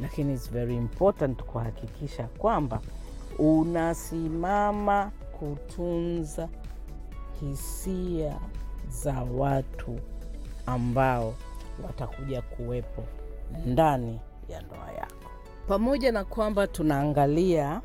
lakini 0.01 0.33
it's 0.35 0.51
very 0.53 0.77
important 0.77 1.43
kuhakikisha 1.43 2.27
kwamba 2.27 2.81
unasimama 3.39 5.11
kutunza 5.39 6.49
hisia 7.41 8.39
za 8.89 9.23
watu 9.23 9.99
ambao 10.67 11.35
watakuja 11.87 12.43
kuwepo 12.43 13.05
ndani 13.67 14.21
ya 14.49 14.63
ndoa 14.63 14.93
yako, 14.93 15.31
pamoja 15.69 16.13
na 16.13 16.25
kwamba 16.25 16.67
tunaangalia 16.67 17.81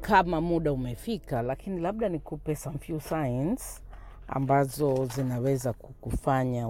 kama 0.00 0.40
muda 0.40 0.72
umefika, 0.72 1.42
lakini 1.42 1.80
labda 1.80 2.08
nikupe 2.08 2.56
some 2.56 2.78
few 2.78 3.00
signs 3.00 3.82
ambazo 4.28 5.06
zinaweza 5.06 5.72
kukufanya 5.72 6.68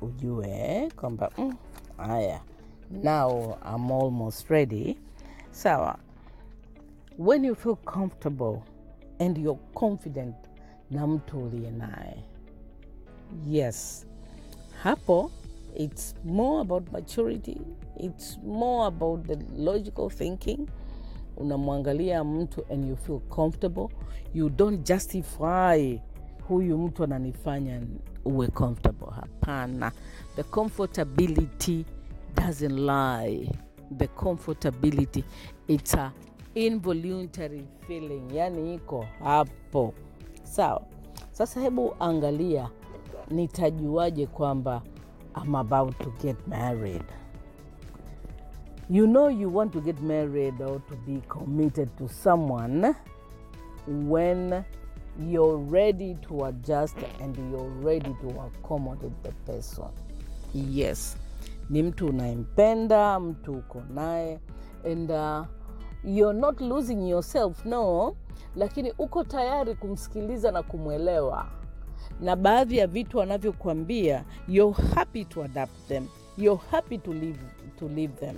ujue 0.00 0.88
kwamba 0.96 1.30
mm, 1.38 1.54
haya 1.96 2.40
now 3.02 3.56
I'm 3.74 3.92
almost 3.92 4.48
ready. 4.50 4.98
Sawa, 5.50 5.98
when 7.18 7.44
you 7.44 7.54
feel 7.54 7.76
comfortable 7.76 8.62
and 9.18 9.38
you're 9.38 9.60
confident 9.74 10.34
na 10.90 11.06
mtu 11.06 11.38
uliye 11.44 11.70
naye, 11.70 12.24
yes, 13.48 14.06
hapo 14.82 15.30
it's 15.76 16.14
more 16.24 16.60
about 16.60 16.92
maturity, 16.92 17.60
it's 17.96 18.38
more 18.44 18.86
about 18.86 19.26
the 19.26 19.38
logical 19.56 20.10
thinking. 20.10 20.68
Unamwangalia 21.36 22.24
mtu 22.24 22.64
and 22.70 22.84
you 22.88 22.96
feel 22.96 23.20
comfortable. 23.20 23.88
You 24.34 24.50
don't 24.50 24.86
justify 24.88 25.98
huyu 26.48 26.78
mtu 26.78 27.04
ananifanya 27.04 27.80
uwe 28.24 28.48
comfortable. 28.48 29.06
Hapana. 29.10 29.92
The 30.36 30.42
comfortability 30.42 31.84
doesn't 32.36 32.78
lie. 32.78 33.50
The 33.98 34.06
comfortability 34.06 35.24
it's 35.68 35.94
a 35.94 36.12
involuntary 36.54 37.64
feeling. 37.86 38.22
Yani 38.34 38.74
iko 38.74 39.06
hapo. 39.24 39.94
Sawa. 40.42 40.82
Sasa 41.32 41.60
hebu 41.60 41.94
angalia 42.00 42.70
nitajuaje 43.30 44.26
kwamba 44.26 44.82
I'm 45.34 45.54
about 45.54 45.98
to 46.00 46.12
get 46.22 46.36
married. 46.48 47.04
You 48.90 49.06
know 49.06 49.28
you 49.28 49.48
want 49.48 49.72
to 49.72 49.80
get 49.80 50.00
married 50.02 50.60
or 50.60 50.80
to 50.88 50.96
be 51.06 51.22
committed 51.28 51.96
to 51.98 52.08
someone 52.08 52.94
when 53.86 54.64
you're 55.18 55.56
ready 55.56 56.16
to 56.28 56.44
adjust 56.44 56.96
and 57.20 57.36
you're 57.50 57.70
ready 57.82 58.14
to 58.20 58.28
accommodate 58.40 59.22
the 59.22 59.32
person. 59.46 59.88
Yes. 60.54 61.16
Ni 61.70 61.82
mtu 61.82 62.06
unayempenda 62.08 63.20
mtu 63.20 63.52
uko 63.52 63.82
naye 63.94 64.40
and 64.92 65.10
uh, 65.10 65.44
you're 66.04 66.38
not 66.40 66.60
losing 66.60 67.08
yourself 67.08 67.64
no. 67.64 68.16
Lakini 68.56 68.92
uko 68.98 69.24
tayari 69.24 69.74
kumsikiliza 69.74 70.50
na 70.50 70.62
kumwelewa 70.62 71.46
na 72.22 72.36
baadhi 72.36 72.76
ya 72.76 72.86
vitu 72.86 73.18
wanavyokuambia 73.18 74.24
you're 74.48 74.82
happy 74.94 75.24
to 75.24 75.42
adapt 75.44 75.88
them. 75.88 76.06
You're 76.38 76.62
happy 76.70 76.98
to 76.98 77.12
live, 77.12 77.38
to 77.78 77.88
live 77.88 78.12
them. 78.20 78.36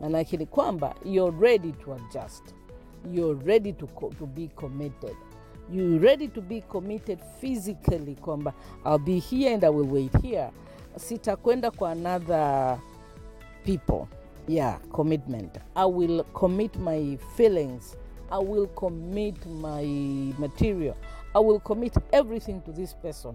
Maanake 0.00 0.36
ni 0.36 0.46
kwamba 0.46 0.94
you're 1.04 1.38
ready 1.40 1.72
to 1.72 1.94
adjust. 1.94 2.54
You're 3.12 3.44
ready 3.44 3.72
to, 3.72 3.86
to 4.18 4.26
be 4.26 4.48
committed. 4.48 5.16
You're 5.72 5.98
ready 5.98 6.28
to 6.28 6.40
be 6.40 6.60
committed 6.60 7.18
physically 7.40 8.14
kwamba 8.14 8.52
i'll 8.86 8.98
be 8.98 9.18
here 9.18 9.54
and 9.54 9.64
i 9.64 9.68
will 9.70 9.88
wait 9.92 10.22
here. 10.22 10.50
Sitakwenda 10.96 11.70
kwa 11.70 11.90
another 11.90 12.78
people. 13.64 14.06
Yeah 14.48 14.78
commitment. 14.92 15.58
I 15.76 15.84
will 15.86 16.24
commit 16.24 16.76
my 16.76 17.18
feelings. 17.36 17.96
I 18.30 18.38
will 18.38 18.66
commit 18.66 19.46
my 19.46 19.84
material 20.38 20.94
i 21.38 21.44
will 21.44 21.60
commit 21.60 21.96
everything 22.12 22.60
to 22.60 22.72
this 22.72 22.96
person. 22.96 23.34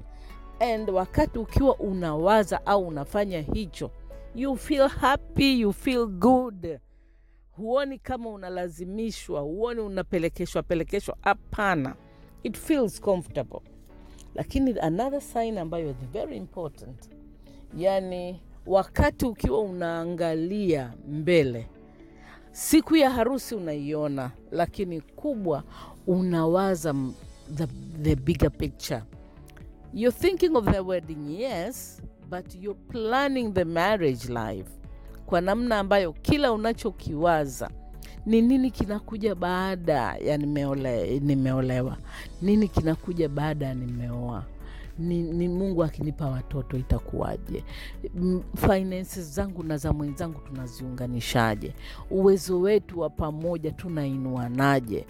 And 0.59 0.89
wakati 0.89 1.39
ukiwa 1.39 1.75
unawaza 1.75 2.65
au 2.65 2.87
unafanya 2.87 3.41
hicho 3.41 3.91
you 4.35 4.55
feel 4.55 4.87
happy 4.87 5.59
you 5.59 5.73
feel 5.73 6.07
good. 6.07 6.79
Huoni 7.51 7.99
kama 7.99 8.29
unalazimishwa 8.29 9.41
huoni 9.41 9.81
unapelekeshwa 9.81 10.63
pelekeshwa. 10.63 11.17
Hapana. 11.21 11.95
It 12.43 12.57
feels 12.57 13.01
comfortable. 13.01 13.59
Lakini 14.35 14.79
another 14.79 15.21
sign 15.21 15.57
ambayo 15.57 15.89
is 15.89 15.95
very 16.13 16.37
important 16.37 17.09
yani 17.77 18.41
wakati 18.65 19.25
ukiwa 19.25 19.59
unaangalia 19.59 20.93
mbele 21.07 21.67
siku 22.51 22.95
ya 22.95 23.09
harusi 23.09 23.55
unaiona 23.55 24.31
lakini 24.51 25.01
kubwa 25.01 25.63
unawaza 26.07 26.95
the, 27.55 27.67
the 28.03 28.15
bigger 28.15 28.49
picture. 28.49 29.03
You're 29.93 30.11
thinking 30.19 30.55
of 30.55 30.65
the 30.65 30.83
wedding 30.83 31.29
yes 31.29 32.01
but 32.29 32.55
you're 32.55 32.79
planning 32.91 33.53
the 33.53 33.65
marriage 33.65 34.29
life. 34.29 34.69
Kwa 35.25 35.41
namna 35.41 35.79
ambayo 35.79 36.13
kila 36.13 36.51
unachokiwaza 36.51 37.69
ni 38.25 38.41
nini 38.41 38.71
kinakuja 38.71 39.35
baada 39.35 40.15
ya 40.15 40.37
nimeole, 40.37 41.19
nimeolewa? 41.19 41.97
Nini 42.41 42.67
kinakuja 42.67 43.29
baada 43.29 43.65
ya 43.65 43.73
nimeoa? 43.73 44.43
Ni, 44.99 45.21
ni 45.21 45.47
mungu 45.47 45.83
akinipa 45.83 46.27
watoto 46.27 46.77
itakuwaje? 46.77 47.63
Finances 48.55 49.33
zangu 49.35 49.63
na 49.63 49.77
za 49.77 49.93
mwenzangu 49.93 50.39
tunaziunganishaje? 50.39 51.73
Uwezo 52.11 52.59
wetu 52.59 52.99
wa 52.99 53.09
pamoja 53.09 53.71
tunainuanaje 53.71 55.05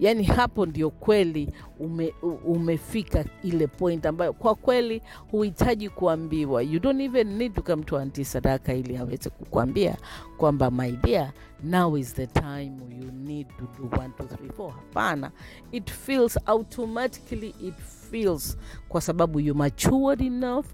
yaani 0.00 0.24
hapo 0.24 0.66
ndio 0.66 0.90
kweli 0.90 1.52
ume, 1.78 2.14
umefika 2.44 3.24
ile 3.42 3.66
point 3.66 4.06
ambayo 4.06 4.32
kwa 4.32 4.54
kweli 4.54 5.02
huhitaji 5.30 5.88
kuambiwa. 5.88 6.62
You 6.62 6.80
don't 6.80 7.00
even 7.00 7.36
need 7.36 7.54
to 7.54 7.62
come 7.62 7.82
to 7.84 7.98
anti 7.98 8.24
sadaka 8.24 8.74
ili 8.74 8.96
aweze 8.96 9.30
kukwambia 9.30 9.96
kwamba 10.36 10.70
my 10.70 10.92
dear 10.92 11.32
now 11.62 11.96
is 11.98 12.14
the 12.14 12.26
time 12.26 12.72
you 13.00 13.12
need 13.12 13.46
to 13.48 13.64
do 13.78 13.84
1 13.88 14.08
2 14.08 14.24
3 14.24 14.48
4 14.58 14.70
hapana. 14.70 15.30
It 15.72 15.90
feels 15.90 16.38
automatically 16.46 17.54
it 17.60 17.74
feels 18.10 18.58
kwa 18.88 19.00
sababu 19.00 19.40
you 19.40 19.54
matured 19.54 20.20
enough 20.22 20.66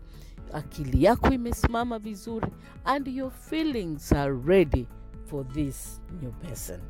akili 0.53 1.05
yako 1.05 1.29
imesimama 1.33 1.99
vizuri 1.99 2.47
and 2.85 3.09
your 3.09 3.31
feelings 3.31 4.13
are 4.13 4.35
ready 4.47 4.87
for 5.25 5.49
this 5.49 6.01
new 6.23 6.31
person 6.31 6.81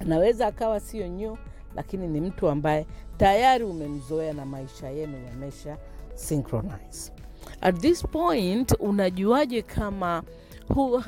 anaweza 0.00 0.46
akawa 0.46 0.80
sio 0.80 1.08
new 1.08 1.36
lakini 1.74 2.08
ni 2.08 2.20
mtu 2.20 2.48
ambaye 2.48 2.86
tayari 3.16 3.64
umemzoea 3.64 4.32
na 4.32 4.44
maisha 4.46 4.88
yenu 4.88 5.18
yamesha 5.26 5.76
synchronize. 6.14 7.12
At 7.60 7.78
this 7.80 8.02
point 8.06 8.72
unajuaje 8.78 9.62
kama 9.62 10.22
hu, 10.74 11.02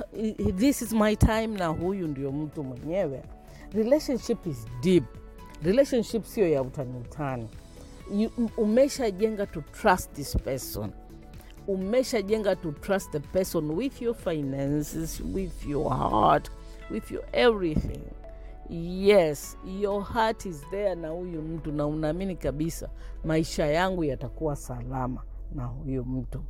this 0.57 0.83
is 0.83 0.93
my 0.93 1.17
time 1.17 1.47
na 1.47 1.67
huyu 1.67 2.09
ndio 2.09 2.33
mtu 2.33 2.65
mwenyewe? 2.65 3.23
Relationship 3.73 4.47
is 4.47 4.67
deep. 4.83 5.05
Relationship 5.63 6.25
sio 6.25 6.49
ya 6.49 6.63
utani 6.63 6.95
utani. 6.99 7.49
Umeshajenga 8.57 9.47
to 9.47 9.61
trust 9.61 10.13
this 10.13 10.37
person. 10.37 10.91
Umeshajenga 11.67 12.57
to 12.57 12.73
trust 12.73 13.11
the 13.13 13.21
person 13.21 13.71
with 13.71 14.03
your 14.03 14.15
finances 14.15 15.21
with 15.35 15.67
your 15.67 15.91
heart 15.97 16.51
with 16.91 17.11
your 17.11 17.23
everything 17.33 18.01
yes 18.71 19.59
your 19.81 20.03
heart 20.05 20.47
is 20.47 20.67
there 20.71 20.95
na 20.95 21.09
huyu 21.09 21.43
mtu 21.43 21.73
na 21.73 21.87
unaamini 21.87 22.37
kabisa 22.37 22.91
maisha 23.25 23.67
yangu 23.67 24.05
yatakuwa 24.05 24.57
salama 24.57 25.23
na 25.55 25.65
huyu 25.65 26.05
mtu 26.05 26.45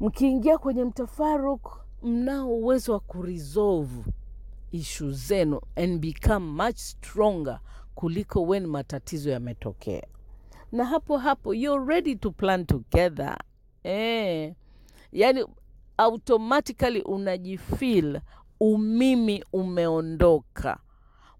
mkiingia 0.00 0.58
kwenye 0.58 0.84
mtafaruk 0.84 1.80
mnao 2.02 2.48
uwezo 2.48 2.92
wa 2.92 3.00
kuresolve 3.00 4.04
ishu 4.72 5.10
zenu 5.12 5.60
and 5.76 6.00
become 6.00 6.46
much 6.64 6.76
stronger 6.76 7.60
kuliko 7.94 8.42
when 8.42 8.66
matatizo 8.66 9.30
yametokea 9.30 10.06
na 10.72 10.84
hapo 10.84 11.18
hapo 11.18 11.54
you're 11.54 11.94
ready 11.94 12.16
to 12.16 12.30
plan 12.30 12.66
together 12.66 13.36
eh. 13.82 14.54
yani 15.12 15.46
automatically 15.98 17.02
unajifeel 17.02 18.20
umimi 18.60 19.44
umeondoka. 19.52 20.78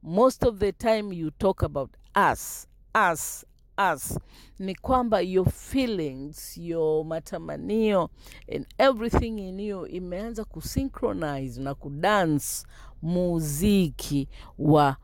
Most 0.03 0.45
of 0.45 0.59
the 0.59 0.73
time 0.73 1.13
you 1.15 1.31
talk 1.31 1.63
about 1.63 1.91
us 2.33 2.67
us 3.13 3.47
us. 3.93 4.19
Ni 4.59 4.75
kwamba 4.75 5.21
your 5.21 5.51
feelings 5.51 6.59
your 6.59 7.05
matamanio 7.05 8.11
and 8.55 8.67
everything 8.79 9.39
in 9.39 9.61
you 9.61 9.87
imeanza 9.87 10.45
kusynchronize 10.45 11.61
na 11.61 11.75
kudance 11.75 12.67
muziki 13.03 14.29
wa 14.59 14.97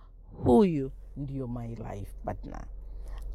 huyu 0.44 0.90
ndio 1.16 1.48
my 1.48 1.68
life 1.68 2.12
partner. 2.24 2.64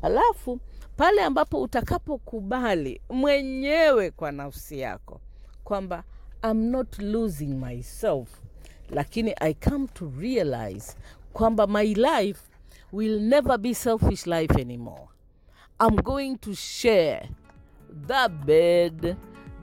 Alafu 0.01 0.59
pale 0.97 1.21
ambapo 1.23 1.61
utakapokubali 1.61 3.01
mwenyewe 3.09 4.11
kwa 4.11 4.31
nafsi 4.31 4.79
yako 4.79 5.21
kwamba 5.63 6.03
I'm 6.43 6.63
not 6.69 6.99
losing 6.99 7.47
myself 7.53 8.41
lakini 8.91 9.33
i 9.39 9.53
come 9.53 9.87
to 9.87 10.11
realize 10.19 10.95
kwamba 11.33 11.67
my 11.67 11.93
life 11.93 12.39
will 12.91 13.19
never 13.21 13.57
be 13.57 13.73
selfish 13.73 14.27
life 14.27 14.61
anymore. 14.61 15.07
I'm 15.79 15.95
going 15.95 16.37
to 16.37 16.53
share 16.53 17.29
the 18.07 18.29
bed 18.29 19.15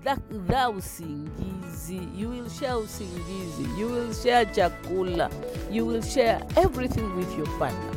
the 0.04 0.70
usingizi. 0.76 2.08
You 2.16 2.30
will 2.30 2.48
share 2.48 2.76
usingizi 2.76 3.80
you 3.80 3.88
will 3.88 4.12
share 4.14 4.46
chakula 4.46 5.30
you 5.70 5.86
will 5.86 6.02
share 6.02 6.40
everything 6.56 7.16
with 7.16 7.38
your 7.38 7.58
partner. 7.58 7.94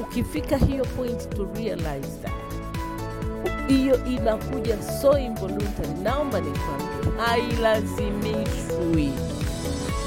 Ukifika 0.00 0.56
hiyo 0.56 0.84
point 0.84 1.30
to 1.36 1.44
realize 1.54 2.08
that 2.22 2.32
hiyo 3.68 4.04
inakuja 4.04 4.82
so 4.82 5.18
involuntary. 5.18 5.94
Naomba 6.02 6.40
nikwambie 6.40 7.20
hailazimishwi 7.26 9.12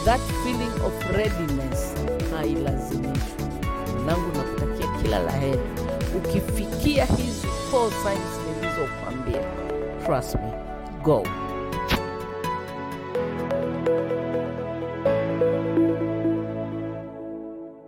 that 0.10 0.20
feeling 0.44 0.74
of 0.86 0.94
readiness 1.18 1.94
hailazimishwi 2.38 3.44
nangu 4.06 4.38
nakutakia 4.38 4.88
kila 5.02 5.20
la 5.20 5.32
heri. 5.32 5.60
ukifikia 6.18 7.06
hizi 7.06 7.48
four 7.72 7.92
signs 7.92 8.40
nilizokwambia 8.48 9.42
trust 10.06 10.36
me 10.36 10.52
go 11.04 11.24